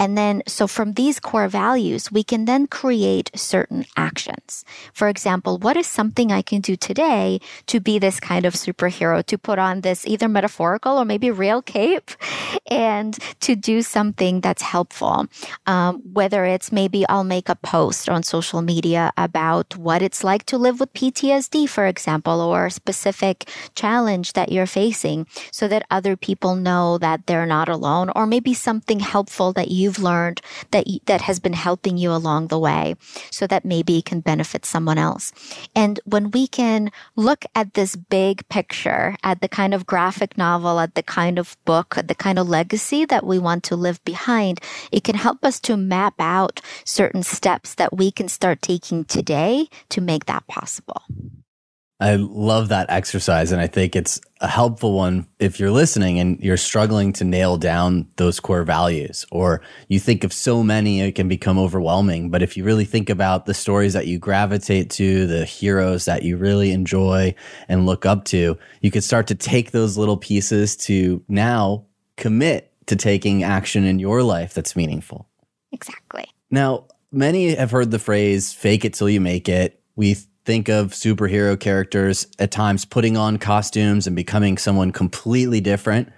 [0.00, 4.64] And then, so from these core values, we can then create certain actions.
[4.94, 9.22] For example, what is something I can do today to be this kind of superhero,
[9.26, 12.12] to put on this either metaphorical or maybe real cape
[12.70, 15.26] and to do something that's helpful?
[15.66, 20.46] Um, whether it's maybe I'll make a post on social media about what it's like
[20.46, 25.84] to live with PTSD, for example, or a specific challenge that you're facing so that
[25.90, 30.40] other people know that they're not alone or maybe something helpful that you you've learned
[30.70, 32.94] that that has been helping you along the way
[33.30, 35.32] so that maybe it can benefit someone else.
[35.74, 40.78] And when we can look at this big picture, at the kind of graphic novel,
[40.78, 43.98] at the kind of book, at the kind of legacy that we want to live
[44.04, 44.60] behind,
[44.92, 49.66] it can help us to map out certain steps that we can start taking today
[49.88, 51.02] to make that possible.
[52.00, 53.52] I love that exercise.
[53.52, 57.58] And I think it's a helpful one if you're listening and you're struggling to nail
[57.58, 62.30] down those core values, or you think of so many, it can become overwhelming.
[62.30, 66.22] But if you really think about the stories that you gravitate to, the heroes that
[66.22, 67.34] you really enjoy
[67.68, 71.84] and look up to, you could start to take those little pieces to now
[72.16, 75.28] commit to taking action in your life that's meaningful.
[75.70, 76.26] Exactly.
[76.50, 79.80] Now, many have heard the phrase fake it till you make it.
[79.96, 80.16] We
[80.50, 86.12] think of superhero characters at times putting on costumes and becoming someone completely different.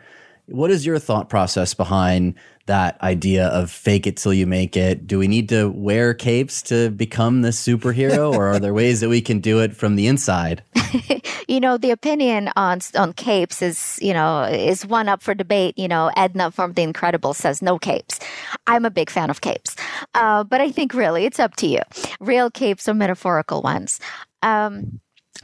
[0.53, 2.35] What is your thought process behind
[2.67, 5.07] that idea of fake it till you make it?
[5.07, 9.09] Do we need to wear capes to become this superhero, or are there ways that
[9.09, 10.63] we can do it from the inside?
[11.49, 15.79] you know, the opinion on on capes is you know is one up for debate.
[15.79, 18.21] You know, Edna from The Incredible says no capes.
[18.67, 19.75] I'm a big fan of capes,
[20.15, 21.81] uh, but I think really it's up to you.
[22.21, 24.01] Real capes or metaphorical ones.
[24.43, 25.01] Um,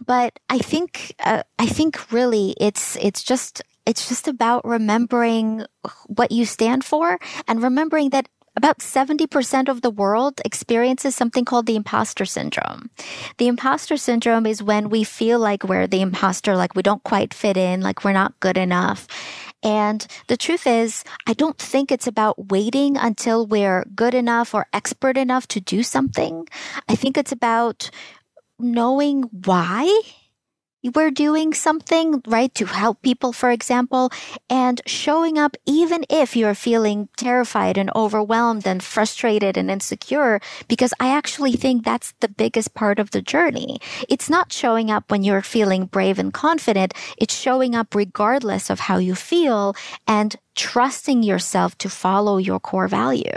[0.07, 5.64] but I think uh, I think really it's it's just it's just about remembering
[6.07, 7.18] what you stand for
[7.49, 12.91] and remembering that about 70% of the world experiences something called the imposter syndrome.
[13.39, 17.32] The imposter syndrome is when we feel like we're the imposter, like we don't quite
[17.32, 19.07] fit in, like we're not good enough.
[19.62, 24.66] And the truth is, I don't think it's about waiting until we're good enough or
[24.74, 26.47] expert enough to do something.
[26.89, 27.91] I think it's about
[28.59, 30.03] knowing why
[30.95, 34.11] we're doing something, right, to help people, for example,
[34.49, 40.95] and showing up even if you're feeling terrified and overwhelmed and frustrated and insecure, because
[41.01, 43.81] I actually think that's the biggest part of the journey.
[44.09, 46.95] It's not showing up when you're feeling brave and confident.
[47.16, 49.74] It's showing up regardless of how you feel
[50.07, 53.37] and trusting yourself to follow your core value.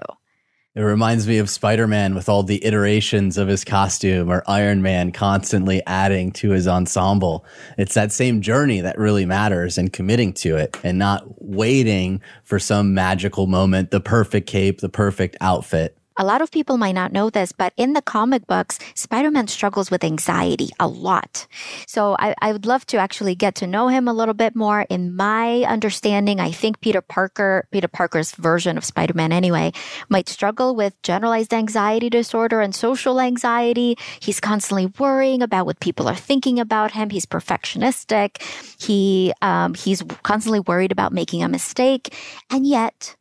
[0.73, 4.81] It reminds me of Spider Man with all the iterations of his costume, or Iron
[4.81, 7.43] Man constantly adding to his ensemble.
[7.77, 12.57] It's that same journey that really matters and committing to it and not waiting for
[12.57, 17.11] some magical moment, the perfect cape, the perfect outfit a lot of people might not
[17.11, 21.47] know this, but in the comic books, Spider-Man struggles with anxiety a lot.
[21.87, 24.85] So I, I, would love to actually get to know him a little bit more.
[24.87, 29.71] In my understanding, I think Peter Parker, Peter Parker's version of Spider-Man anyway,
[30.09, 33.97] might struggle with generalized anxiety disorder and social anxiety.
[34.19, 37.09] He's constantly worrying about what people are thinking about him.
[37.09, 38.43] He's perfectionistic.
[38.79, 42.15] He, um, he's constantly worried about making a mistake.
[42.51, 43.15] And yet,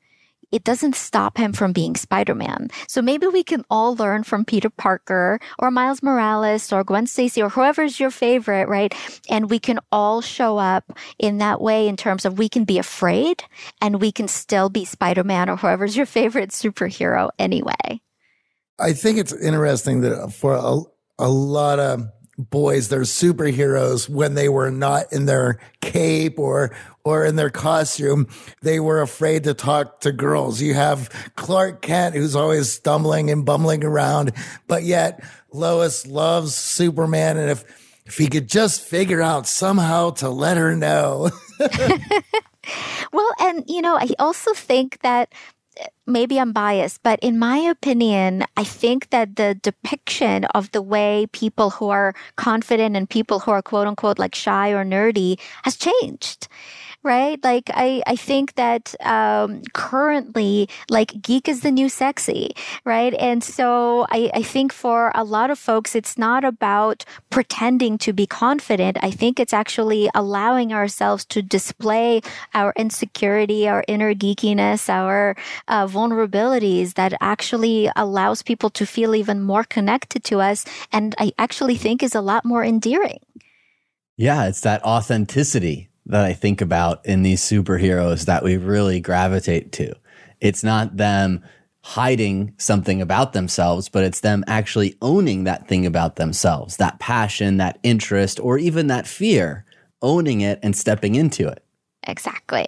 [0.53, 2.69] it doesn't stop him from being Spider-Man.
[2.89, 7.43] So maybe we can all learn from Peter Parker or Miles Morales or Gwen Stacy
[7.43, 8.95] or whoever's your favorite, right?
[9.29, 12.79] And we can all show up in that way in terms of we can be
[12.79, 13.45] afraid
[13.81, 18.01] and we can still be Spider-Man or whoever's your favorite superhero anyway.
[18.79, 20.81] I think it's interesting that for a,
[21.19, 22.09] a lot of
[22.41, 26.75] boys, they're superheroes when they were not in their cape or
[27.05, 28.29] or in their costume.
[28.63, 30.61] They were afraid to talk to girls.
[30.61, 34.33] You have Clark Kent, who's always stumbling and bumbling around,
[34.67, 35.23] but yet
[35.53, 37.37] Lois loves Superman.
[37.37, 37.65] And if
[38.07, 41.31] if he could just figure out somehow to let her know.
[43.13, 45.33] well, and you know, I also think that
[46.07, 51.27] maybe I'm biased, but in my opinion, I think that the depiction of the way
[51.33, 55.77] people who are confident and people who are quote unquote like shy or nerdy has
[55.77, 56.49] changed
[57.03, 57.43] right?
[57.43, 62.53] Like I, I think that um, currently, like geek is the new sexy,
[62.85, 63.15] right?
[63.15, 68.13] And so I, I think for a lot of folks, it's not about pretending to
[68.13, 68.99] be confident.
[69.03, 72.21] I think it's actually allowing ourselves to display
[72.55, 75.37] our insecurity, our inner geekiness, our
[75.69, 80.65] uh, vulnerabilities that actually allows people to feel even more connected to us.
[80.93, 83.21] And I actually think is a lot more endearing.
[84.17, 89.73] Yeah, it's that authenticity that I think about in these superheroes that we really gravitate
[89.73, 89.95] to.
[90.41, 91.45] It's not them
[91.83, 97.57] hiding something about themselves, but it's them actually owning that thing about themselves, that passion,
[97.59, 99.65] that interest, or even that fear,
[100.03, 101.65] owning it and stepping into it.
[102.07, 102.67] Exactly.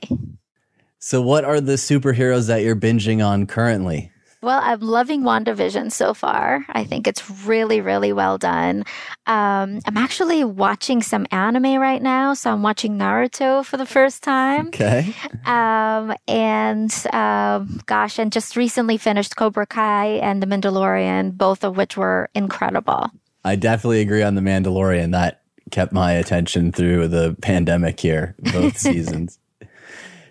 [0.98, 4.11] So, what are the superheroes that you're binging on currently?
[4.42, 6.66] Well, I'm loving WandaVision so far.
[6.68, 8.80] I think it's really, really well done.
[9.24, 12.34] Um, I'm actually watching some anime right now.
[12.34, 14.68] So I'm watching Naruto for the first time.
[14.68, 15.14] Okay.
[15.46, 21.76] Um, and um, gosh, and just recently finished Cobra Kai and The Mandalorian, both of
[21.76, 23.10] which were incredible.
[23.44, 25.12] I definitely agree on The Mandalorian.
[25.12, 29.38] That kept my attention through the pandemic here, both seasons.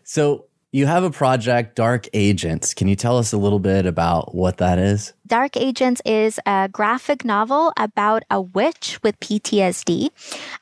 [0.04, 2.74] So, you have a project, Dark Agents.
[2.74, 5.14] Can you tell us a little bit about what that is?
[5.28, 10.10] Dark Agents is a graphic novel about a witch with PTSD.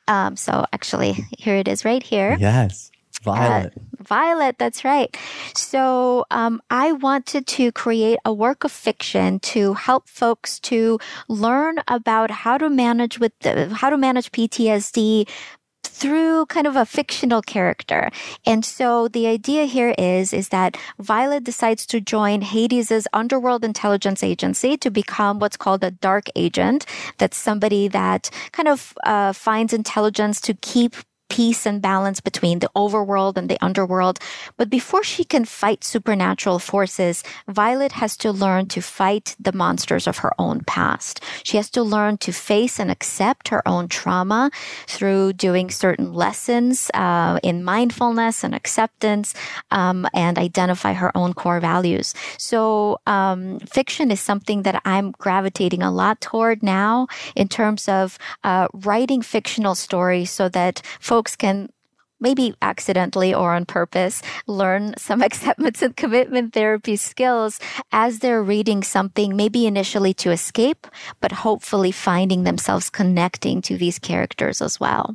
[0.08, 2.36] Um, so, actually, here it is right here.
[2.40, 2.90] Yes.
[3.22, 3.72] Violet.
[3.76, 5.14] Uh, Violet, that's right.
[5.54, 10.98] So um, I wanted to create a work of fiction to help folks to
[11.28, 15.28] learn about how to manage with the, how to manage PTSD,
[16.00, 18.10] through kind of a fictional character.
[18.46, 24.22] And so the idea here is, is that Violet decides to join Hades's underworld intelligence
[24.22, 26.86] agency to become what's called a dark agent.
[27.18, 30.96] That's somebody that kind of uh, finds intelligence to keep
[31.30, 34.18] peace and balance between the overworld and the underworld.
[34.58, 40.06] But before she can fight supernatural forces, Violet has to learn to fight the monsters
[40.06, 41.22] of her own past.
[41.42, 44.50] She has to learn to face and accept her own trauma
[44.86, 49.32] through doing certain lessons uh, in mindfulness and acceptance
[49.70, 52.12] um, and identify her own core values.
[52.38, 57.06] So um, fiction is something that I'm gravitating a lot toward now
[57.36, 61.68] in terms of uh, writing fictional stories so that folks folks can
[62.18, 67.60] maybe accidentally or on purpose learn some acceptance and commitment therapy skills
[67.92, 70.86] as they're reading something, maybe initially to escape,
[71.20, 75.14] but hopefully finding themselves connecting to these characters as well.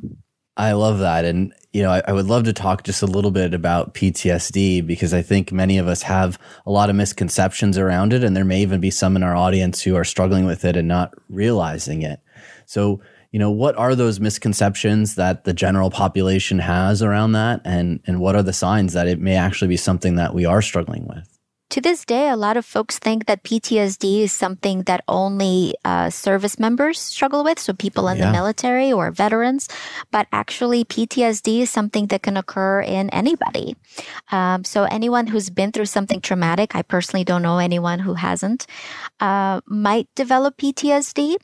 [0.56, 1.24] I love that.
[1.24, 4.86] And, you know, I, I, would love to talk just a little bit about PTSD
[4.86, 8.22] because I think many of us have a lot of misconceptions around it.
[8.22, 10.86] And there may even be some in our audience who are struggling with it and
[10.86, 12.20] not realizing it.
[12.64, 13.00] So,
[13.36, 17.60] you know, what are those misconceptions that the general population has around that?
[17.66, 20.62] And, and what are the signs that it may actually be something that we are
[20.62, 21.38] struggling with?
[21.70, 26.08] To this day, a lot of folks think that PTSD is something that only uh,
[26.08, 28.26] service members struggle with, so people in yeah.
[28.26, 29.68] the military or veterans.
[30.10, 33.76] But actually, PTSD is something that can occur in anybody.
[34.32, 38.66] Um, so anyone who's been through something traumatic, I personally don't know anyone who hasn't,
[39.20, 41.36] uh, might develop PTSD.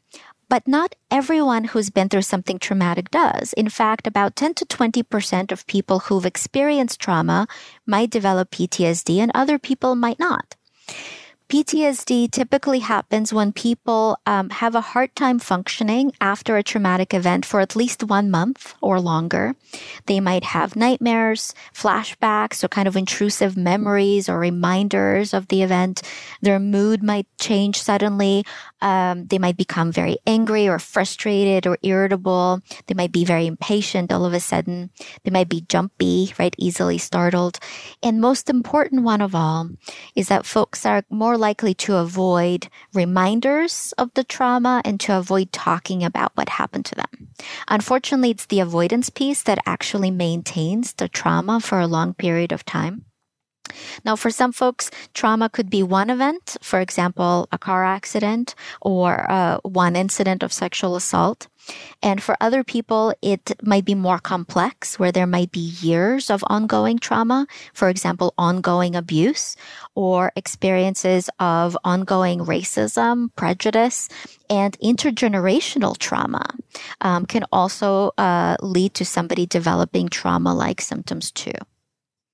[0.52, 3.54] But not everyone who's been through something traumatic does.
[3.54, 7.48] In fact, about 10 to 20% of people who've experienced trauma
[7.86, 10.56] might develop PTSD and other people might not.
[11.52, 17.44] PTSD typically happens when people um, have a hard time functioning after a traumatic event
[17.44, 19.54] for at least one month or longer.
[20.06, 26.00] They might have nightmares, flashbacks, or kind of intrusive memories or reminders of the event.
[26.40, 28.46] Their mood might change suddenly.
[28.80, 32.62] Um, they might become very angry or frustrated or irritable.
[32.86, 34.88] They might be very impatient all of a sudden.
[35.24, 36.54] They might be jumpy, right?
[36.56, 37.58] Easily startled.
[38.02, 39.68] And most important one of all
[40.16, 45.52] is that folks are more likely to avoid reminders of the trauma and to avoid
[45.52, 47.28] talking about what happened to them.
[47.68, 52.64] Unfortunately, it's the avoidance piece that actually maintains the trauma for a long period of
[52.64, 53.04] time.
[54.04, 59.30] Now, for some folks, trauma could be one event, for example, a car accident or
[59.30, 61.48] uh, one incident of sexual assault.
[62.02, 66.44] And for other people, it might be more complex where there might be years of
[66.48, 69.56] ongoing trauma, for example, ongoing abuse
[69.94, 74.08] or experiences of ongoing racism, prejudice,
[74.50, 76.44] and intergenerational trauma
[77.00, 81.52] um, can also uh, lead to somebody developing trauma like symptoms too.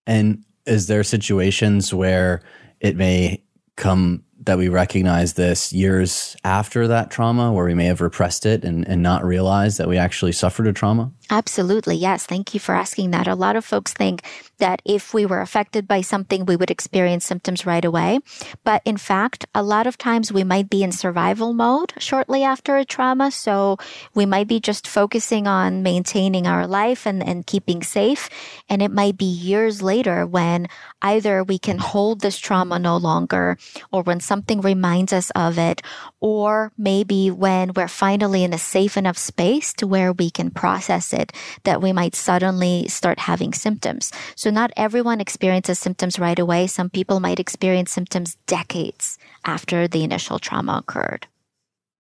[0.06, 2.42] And is there situations where
[2.80, 3.42] it may
[3.76, 8.64] come that we recognize this years after that trauma where we may have repressed it
[8.64, 11.10] and, and not realize that we actually suffered a trauma?
[11.30, 11.96] Absolutely.
[11.96, 12.24] Yes.
[12.24, 13.26] Thank you for asking that.
[13.26, 14.22] A lot of folks think
[14.58, 18.20] that if we were affected by something, we would experience symptoms right away.
[18.64, 22.76] But in fact, a lot of times we might be in survival mode shortly after
[22.76, 23.30] a trauma.
[23.30, 23.76] So
[24.14, 28.30] we might be just focusing on maintaining our life and, and keeping safe.
[28.68, 30.68] And it might be years later when
[31.02, 33.58] either we can hold this trauma no longer
[33.92, 35.80] or when something reminds us of it,
[36.20, 41.12] or maybe when we're finally in a safe enough space to where we can process
[41.12, 41.32] it
[41.64, 44.12] that we might suddenly start having symptoms.
[44.36, 46.66] So not everyone experiences symptoms right away.
[46.66, 51.26] Some people might experience symptoms decades after the initial trauma occurred.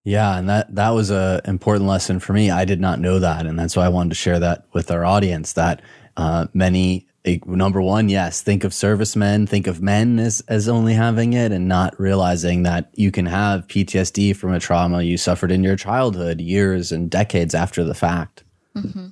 [0.04, 2.50] Yeah, and that that was a important lesson for me.
[2.50, 5.04] I did not know that, and that's why I wanted to share that with our
[5.04, 5.52] audience.
[5.52, 5.82] That
[6.16, 7.06] uh, many
[7.46, 11.68] number one, yes, think of servicemen, think of men as as only having it, and
[11.68, 16.40] not realizing that you can have PTSD from a trauma you suffered in your childhood,
[16.40, 18.44] years and decades after the fact.
[18.76, 19.08] Mm-hmm.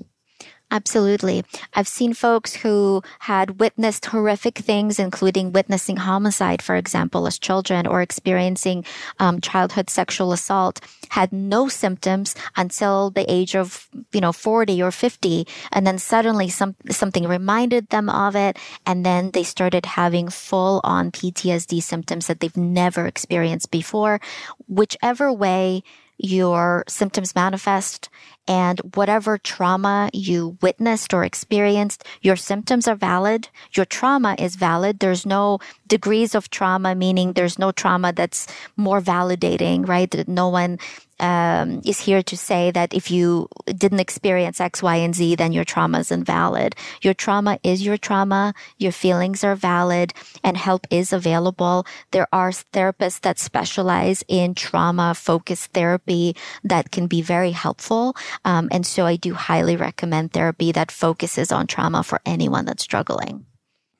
[0.68, 1.44] Absolutely.
[1.74, 7.86] I've seen folks who had witnessed horrific things, including witnessing homicide, for example, as children,
[7.86, 8.84] or experiencing
[9.20, 14.90] um, childhood sexual assault, had no symptoms until the age of, you know, 40 or
[14.90, 15.46] 50.
[15.70, 18.58] And then suddenly some, something reminded them of it.
[18.84, 24.20] And then they started having full on PTSD symptoms that they've never experienced before.
[24.66, 25.84] Whichever way
[26.18, 28.08] your symptoms manifest
[28.48, 33.48] and whatever trauma you witnessed or experienced, your symptoms are valid.
[33.72, 35.00] Your trauma is valid.
[35.00, 38.46] There's no degrees of trauma, meaning there's no trauma that's
[38.76, 40.28] more validating, right?
[40.28, 40.78] No one
[41.20, 45.52] um, is here to say that if you didn't experience X, Y, and Z, then
[45.52, 46.76] your trauma is invalid.
[47.02, 48.54] Your trauma is your trauma.
[48.78, 50.12] Your feelings are valid
[50.44, 51.86] and help is available.
[52.10, 58.16] There are therapists that specialize in trauma focused therapy that can be very helpful.
[58.44, 62.82] Um, and so I do highly recommend therapy that focuses on trauma for anyone that's
[62.82, 63.46] struggling.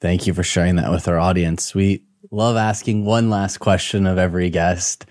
[0.01, 1.75] Thank you for sharing that with our audience.
[1.75, 5.07] We love asking one last question of every guest.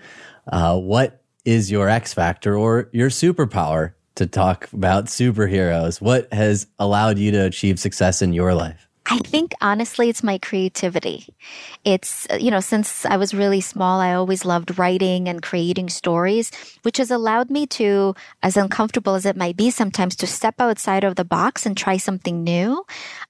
[0.46, 6.00] Uh, what is your X factor or your superpower to talk about superheroes?
[6.00, 8.88] What has allowed you to achieve success in your life?
[9.08, 11.28] I think honestly, it's my creativity.
[11.84, 16.50] It's, you know, since I was really small, I always loved writing and creating stories,
[16.82, 21.04] which has allowed me to, as uncomfortable as it might be sometimes, to step outside
[21.04, 22.84] of the box and try something new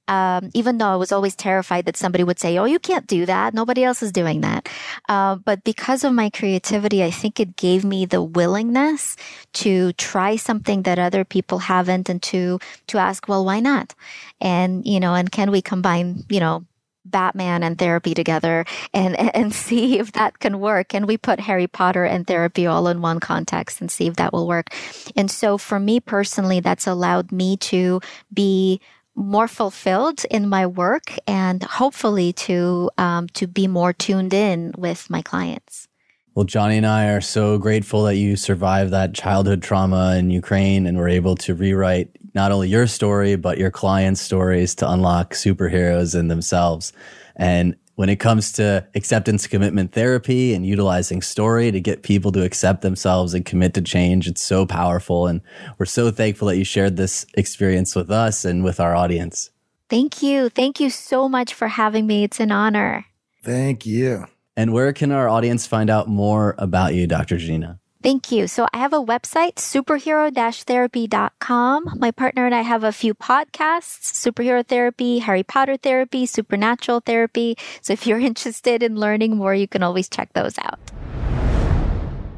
[0.08, 3.26] um, even though I was always terrified that somebody would say, "Oh, you can't do
[3.26, 3.54] that.
[3.54, 4.68] Nobody else is doing that."
[5.08, 9.16] Uh, but because of my creativity, I think it gave me the willingness
[9.54, 13.94] to try something that other people haven't, and to to ask, "Well, why not?"
[14.40, 16.64] And you know, and can we combine, you know,
[17.06, 20.94] Batman and therapy together and, and see if that can work.
[20.94, 24.32] And we put Harry Potter and therapy all in one context and see if that
[24.32, 24.70] will work.
[25.14, 28.00] And so for me personally, that's allowed me to
[28.32, 28.80] be
[29.16, 35.10] more fulfilled in my work and hopefully to um, to be more tuned in with
[35.10, 35.88] my clients.
[36.34, 40.86] Well, Johnny and I are so grateful that you survived that childhood trauma in Ukraine
[40.86, 45.32] and were able to rewrite not only your story, but your clients' stories to unlock
[45.32, 46.92] superheroes in themselves.
[47.36, 52.44] And when it comes to acceptance commitment therapy and utilizing story to get people to
[52.44, 55.26] accept themselves and commit to change, it's so powerful.
[55.26, 55.40] And
[55.78, 59.50] we're so thankful that you shared this experience with us and with our audience.
[59.88, 60.48] Thank you.
[60.50, 62.24] Thank you so much for having me.
[62.24, 63.06] It's an honor.
[63.42, 64.26] Thank you.
[64.56, 67.38] And where can our audience find out more about you, Dr.
[67.38, 67.78] Janina?
[68.02, 68.46] Thank you.
[68.46, 71.98] So I have a website, superhero-therapy.com.
[71.98, 77.56] My partner and I have a few podcasts, Superhero Therapy, Harry Potter Therapy, Supernatural Therapy.
[77.80, 80.78] So if you're interested in learning more, you can always check those out.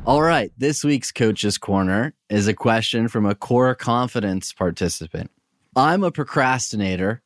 [0.07, 0.51] All right.
[0.57, 5.31] This week's Coach's Corner is a question from a core confidence participant.
[5.77, 7.23] I'm a procrastinator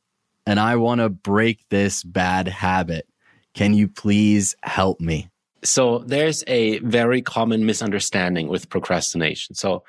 [0.47, 3.07] and I want to break this bad habit.
[3.55, 5.32] Can you please help me?
[5.65, 9.55] So there's a very common misunderstanding with procrastination.
[9.55, 9.85] So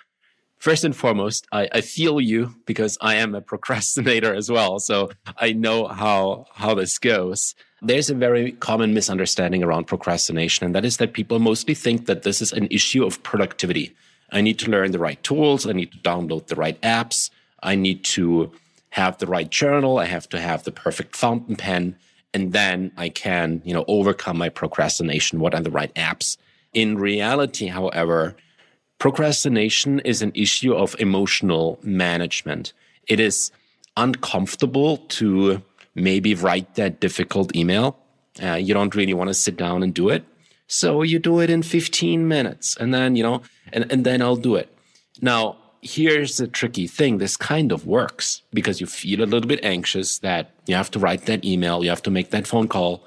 [0.64, 4.80] first and foremost, I, I, feel you because I am a procrastinator as well.
[4.80, 7.56] So I know how how this goes.
[7.82, 12.24] There's a very common misunderstanding around procrastination, and that is that people mostly think that
[12.24, 13.94] this is an issue of productivity.
[14.32, 17.30] I need to learn the right tools, I need to download the right apps,
[17.62, 18.52] I need to
[18.92, 21.98] have the right journal, I have to have the perfect fountain pen
[22.34, 25.40] and then I can, you know, overcome my procrastination.
[25.40, 26.38] What are the right apps?
[26.74, 28.36] In reality, however,
[28.98, 32.74] procrastination is an issue of emotional management.
[33.08, 33.52] It is
[33.96, 35.62] uncomfortable to
[35.94, 37.98] maybe write that difficult email.
[38.42, 40.24] Uh, you don't really want to sit down and do it.
[40.68, 44.36] So you do it in 15 minutes and then, you know, and, and then I'll
[44.36, 44.76] do it.
[45.22, 49.64] Now, here's the tricky thing this kind of works because you feel a little bit
[49.64, 53.06] anxious that you have to write that email, you have to make that phone call.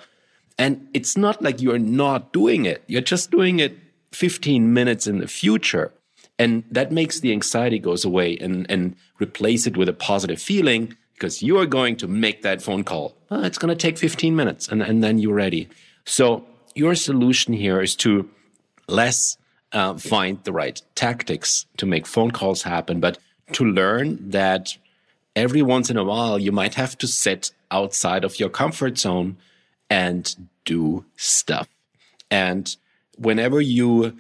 [0.59, 3.79] And it's not like you're not doing it, you're just doing it
[4.13, 5.93] 15 minutes in the future.
[6.39, 10.95] And that makes the anxiety goes away and, and replace it with a positive feeling
[11.15, 13.17] because you are going to make that phone call.
[13.31, 15.69] It's going to take 15 minutes and, and then you're ready.
[16.05, 18.29] So your solution here is to
[18.87, 19.39] less
[19.73, 23.19] uh, find the right tactics to make phone calls happen, but
[23.53, 24.77] to learn that
[25.35, 29.37] every once in a while you might have to sit outside of your comfort zone
[29.91, 31.69] and do stuff.
[32.31, 32.75] And
[33.19, 34.19] whenever you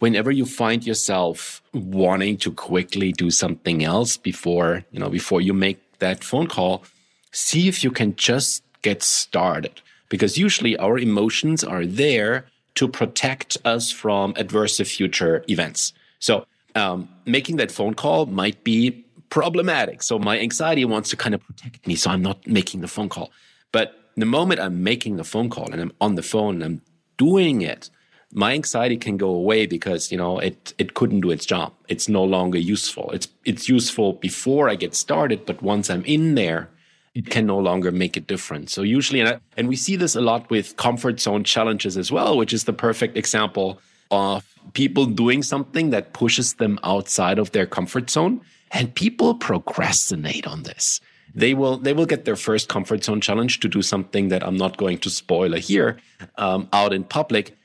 [0.00, 5.54] whenever you find yourself wanting to quickly do something else before, you know, before you
[5.54, 6.84] make that phone call,
[7.32, 12.44] see if you can just get started because usually our emotions are there
[12.74, 15.92] to protect us from adverse future events.
[16.18, 20.02] So um, making that phone call might be problematic.
[20.02, 23.08] So my anxiety wants to kind of protect me, so I'm not making the phone
[23.08, 23.30] call.
[23.72, 26.82] But the moment I'm making the phone call and I'm on the phone and I'm
[27.16, 27.90] doing it,
[28.32, 31.72] my anxiety can go away because you know it it couldn't do its job.
[31.88, 33.10] It's no longer useful.
[33.12, 36.68] It's it's useful before I get started, but once I'm in there,
[37.14, 38.72] it can no longer make a difference.
[38.72, 42.10] So usually, and, I, and we see this a lot with comfort zone challenges as
[42.10, 47.52] well, which is the perfect example of people doing something that pushes them outside of
[47.52, 48.40] their comfort zone.
[48.72, 51.00] And people procrastinate on this.
[51.32, 54.56] They will they will get their first comfort zone challenge to do something that I'm
[54.56, 55.98] not going to spoil here
[56.36, 57.56] um, out in public,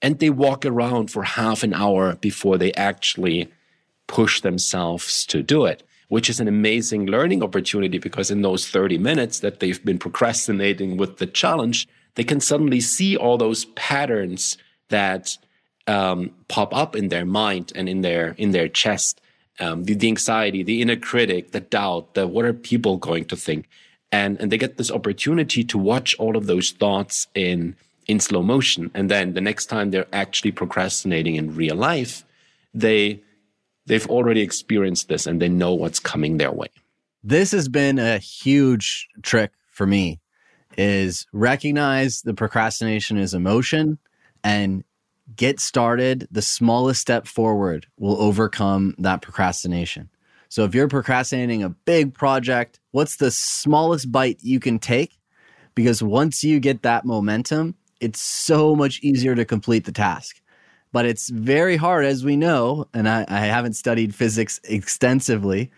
[0.00, 3.48] and they walk around for half an hour before they actually
[4.06, 8.98] push themselves to do it which is an amazing learning opportunity because in those 30
[8.98, 14.58] minutes that they've been procrastinating with the challenge, they can suddenly see all those patterns
[14.90, 15.38] that
[15.86, 19.22] um, pop up in their mind and in their in their chest.
[19.58, 23.36] Um, the, the anxiety, the inner critic, the doubt, the what are people going to
[23.36, 23.66] think,
[24.20, 27.74] and and they get this opportunity to watch all of those thoughts in
[28.06, 32.22] in slow motion, and then the next time they're actually procrastinating in real life,
[32.74, 33.22] they
[33.86, 36.68] they've already experienced this and they know what's coming their way.
[37.24, 40.20] This has been a huge trick for me
[40.76, 43.98] is recognize the procrastination is emotion
[44.42, 44.84] and
[45.36, 46.26] get started.
[46.30, 50.08] The smallest step forward will overcome that procrastination.
[50.48, 55.18] So if you're procrastinating a big project, what's the smallest bite you can take?
[55.74, 60.41] Because once you get that momentum, it's so much easier to complete the task
[60.92, 62.86] but it's very hard, as we know.
[62.94, 65.70] And I, I haven't studied physics extensively,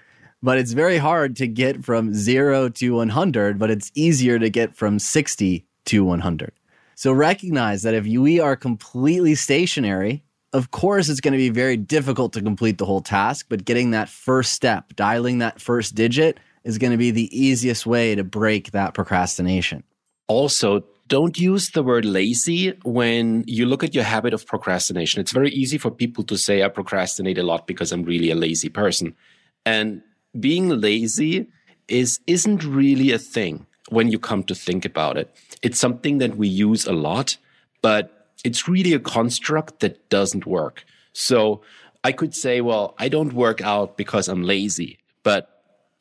[0.42, 4.74] but it's very hard to get from zero to 100, but it's easier to get
[4.76, 6.52] from 60 to 100.
[6.96, 11.76] So recognize that if we are completely stationary, of course, it's going to be very
[11.76, 16.38] difficult to complete the whole task, but getting that first step, dialing that first digit,
[16.62, 19.82] is going to be the easiest way to break that procrastination.
[20.28, 25.20] Also, don't use the word lazy when you look at your habit of procrastination.
[25.20, 28.34] It's very easy for people to say, I procrastinate a lot because I'm really a
[28.34, 29.14] lazy person.
[29.66, 30.02] And
[30.38, 31.46] being lazy
[31.88, 35.34] is, isn't really a thing when you come to think about it.
[35.62, 37.36] It's something that we use a lot,
[37.82, 40.84] but it's really a construct that doesn't work.
[41.12, 41.62] So
[42.02, 45.53] I could say, well, I don't work out because I'm lazy, but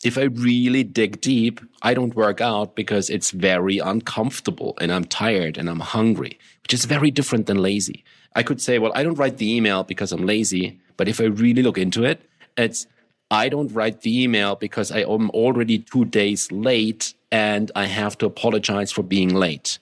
[0.04, 5.06] if I really dig deep, I don't work out because it's very uncomfortable and I'm
[5.06, 8.04] tired and I'm hungry, which is very different than lazy.
[8.36, 10.80] I could say, well, I don't write the email because I'm lazy.
[10.98, 12.22] But if I really look into it,
[12.58, 12.86] it's
[13.32, 18.18] I don't write the email because I am already two days late and I have
[18.20, 19.80] to apologize for being late.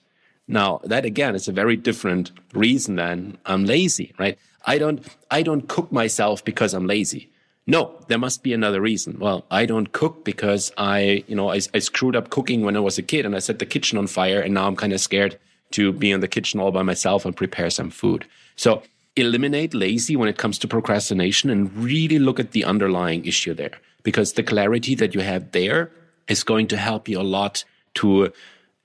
[0.48, 4.38] Now, that again is a very different reason than I'm lazy, right?
[4.64, 7.31] I don't, I don't cook myself because I'm lazy.
[7.66, 9.18] No, there must be another reason.
[9.20, 12.80] Well, I don't cook because I, you know, I, I screwed up cooking when I
[12.80, 15.00] was a kid and I set the kitchen on fire and now I'm kind of
[15.00, 15.38] scared
[15.72, 18.26] to be in the kitchen all by myself and prepare some food.
[18.56, 18.82] So
[19.14, 23.78] eliminate lazy when it comes to procrastination and really look at the underlying issue there
[24.02, 25.90] because the clarity that you have there
[26.28, 28.32] is going to help you a lot to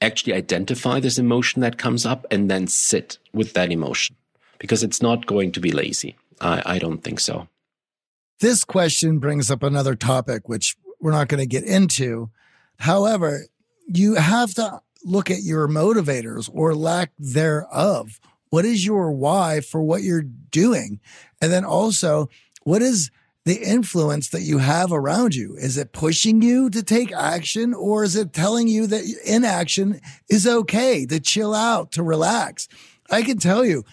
[0.02, 4.16] actually identify this emotion that comes up and then sit with that emotion
[4.60, 6.16] because it's not going to be lazy.
[6.40, 7.48] I, I don't think so.
[8.40, 12.30] This question brings up another topic, which we're not going to get into.
[12.80, 13.48] However,
[13.88, 18.20] you have to look at your motivators or lack thereof.
[18.50, 21.00] What is your why for what you're doing?
[21.42, 22.30] And then also,
[22.64, 23.10] what is
[23.46, 25.56] the influence that you have around you?
[25.56, 30.46] Is it pushing you to take action or is it telling you that inaction is
[30.46, 32.68] okay to chill out, to relax?
[33.10, 33.84] I can tell you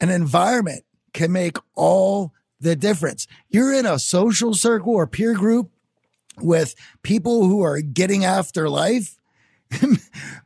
[0.00, 2.32] an environment can make all
[2.62, 3.26] the difference.
[3.48, 5.70] You're in a social circle or peer group
[6.40, 9.18] with people who are getting after life.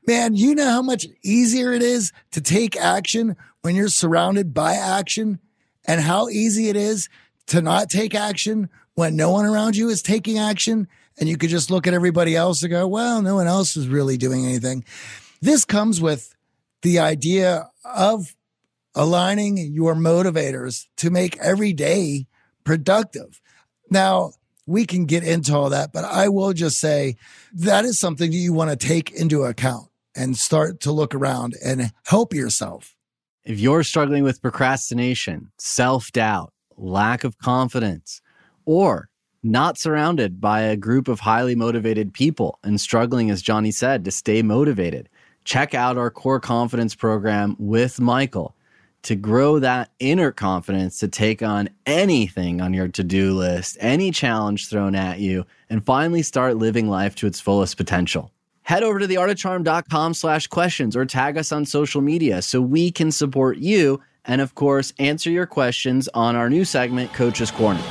[0.06, 4.74] Man, you know how much easier it is to take action when you're surrounded by
[4.74, 5.38] action
[5.84, 7.08] and how easy it is
[7.46, 10.88] to not take action when no one around you is taking action
[11.18, 13.88] and you could just look at everybody else and go, well, no one else is
[13.88, 14.84] really doing anything.
[15.40, 16.34] This comes with
[16.82, 18.34] the idea of
[18.96, 22.26] aligning your motivators to make every day
[22.64, 23.40] productive.
[23.90, 24.32] Now,
[24.66, 27.16] we can get into all that, but I will just say
[27.52, 31.54] that is something that you want to take into account and start to look around
[31.64, 32.96] and help yourself.
[33.44, 38.20] If you're struggling with procrastination, self doubt, lack of confidence,
[38.64, 39.08] or
[39.44, 44.10] not surrounded by a group of highly motivated people and struggling, as Johnny said, to
[44.10, 45.08] stay motivated,
[45.44, 48.55] check out our core confidence program with Michael
[49.02, 54.10] to grow that inner confidence to take on anything on your to do list, any
[54.10, 58.32] challenge thrown at you, and finally start living life to its fullest potential.
[58.62, 63.12] Head over to theartofcharm.com slash questions or tag us on social media so we can
[63.12, 67.82] support you and, of course, answer your questions on our new segment, Coach's Corner.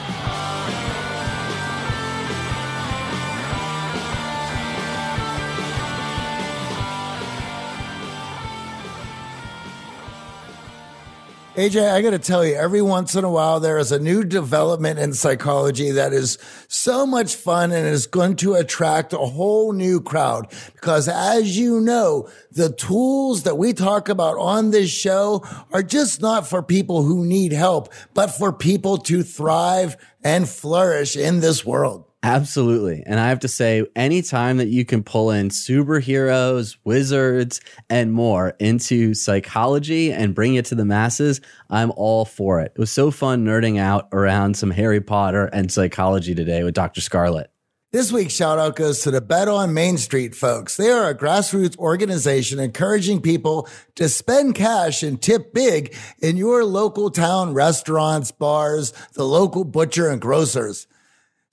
[11.55, 14.25] AJ, I got to tell you, every once in a while, there is a new
[14.25, 16.37] development in psychology that is
[16.67, 20.53] so much fun and is going to attract a whole new crowd.
[20.73, 26.21] Because as you know, the tools that we talk about on this show are just
[26.21, 29.95] not for people who need help, but for people to thrive
[30.25, 32.03] and flourish in this world.
[32.25, 33.03] Absolutely.
[33.05, 38.55] And I have to say, anytime that you can pull in superheroes, wizards, and more
[38.59, 42.71] into psychology and bring it to the masses, I'm all for it.
[42.75, 46.99] It was so fun nerding out around some Harry Potter and psychology today with Dr.
[46.99, 47.51] Scarlet.
[47.91, 50.77] This week's shout out goes to the Bet on Main Street folks.
[50.77, 56.65] They are a grassroots organization encouraging people to spend cash and tip big in your
[56.65, 60.87] local town restaurants, bars, the local butcher and grocers.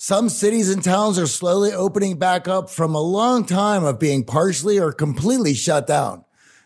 [0.04, 4.24] Some cities and towns are slowly opening back up from a long time of being
[4.24, 6.24] partially or completely shut down.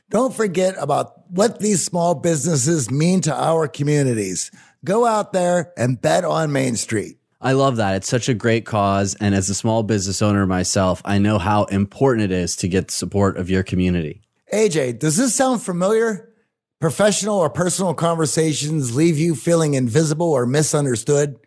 [0.08, 4.50] Don't forget about what these small businesses mean to our communities.
[4.86, 7.18] Go out there and bet on Main Street.
[7.38, 7.96] I love that.
[7.96, 9.14] It's such a great cause.
[9.16, 12.88] And as a small business owner myself, I know how important it is to get
[12.88, 14.22] the support of your community.
[14.50, 16.32] AJ, does this sound familiar?
[16.80, 21.38] Professional or personal conversations leave you feeling invisible or misunderstood?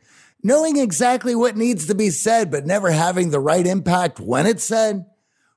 [0.42, 4.64] Knowing exactly what needs to be said, but never having the right impact when it's
[4.64, 5.06] said?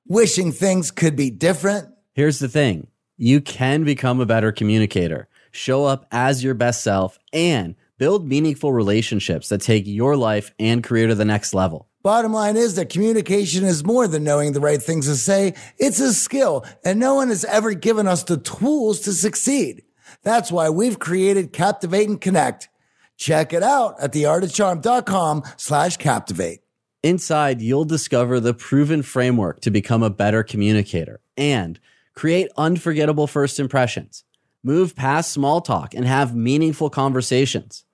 [0.08, 1.88] Wishing things could be different?
[2.14, 7.16] Here's the thing you can become a better communicator, show up as your best self,
[7.32, 11.86] and build meaningful relationships that take your life and career to the next level.
[12.02, 15.54] Bottom line is that communication is more than knowing the right things to say.
[15.78, 19.84] It's a skill, and no one has ever given us the tools to succeed.
[20.24, 22.68] That's why we've created Captivate and Connect.
[23.22, 26.64] Check it out at theartofcharm.com slash captivate.
[27.04, 31.78] Inside, you'll discover the proven framework to become a better communicator and
[32.16, 34.24] create unforgettable first impressions.
[34.64, 37.84] Move past small talk and have meaningful conversations.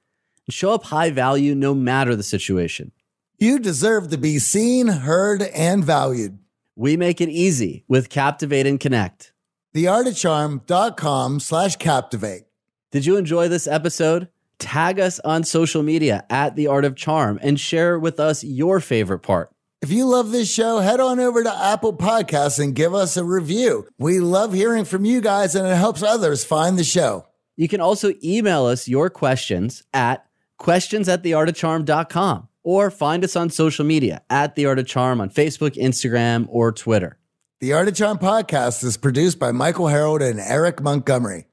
[0.47, 2.93] And Show up high value no matter the situation.
[3.37, 6.39] You deserve to be seen, heard, and valued.
[6.75, 9.35] We make it easy with Captivate and Connect.
[9.75, 12.47] Theartofcharm.com slash captivate.
[12.91, 14.29] Did you enjoy this episode?
[14.59, 18.81] Tag us on social media at The Art of Charm and share with us your
[18.81, 19.51] favorite part.
[19.81, 23.23] If you love this show, head on over to Apple Podcasts and give us a
[23.23, 23.87] review.
[23.99, 27.27] We love hearing from you guys and it helps others find the show.
[27.57, 30.27] You can also email us your questions at
[30.59, 35.31] questions at theartofcharm.com or find us on social media at The Art of Charm on
[35.31, 37.19] Facebook, Instagram, or Twitter.
[37.61, 41.47] The Art of Charm podcast is produced by Michael Harold and Eric Montgomery.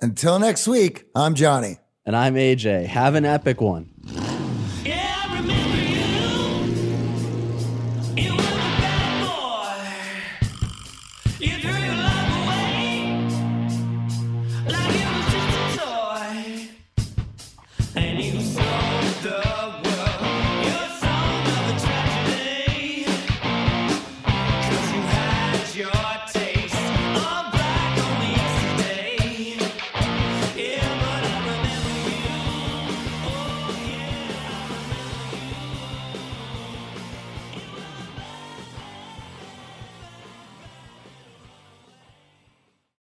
[0.00, 1.78] Until next week, I'm Johnny.
[2.06, 2.86] And I'm AJ.
[2.86, 3.90] Have an epic one.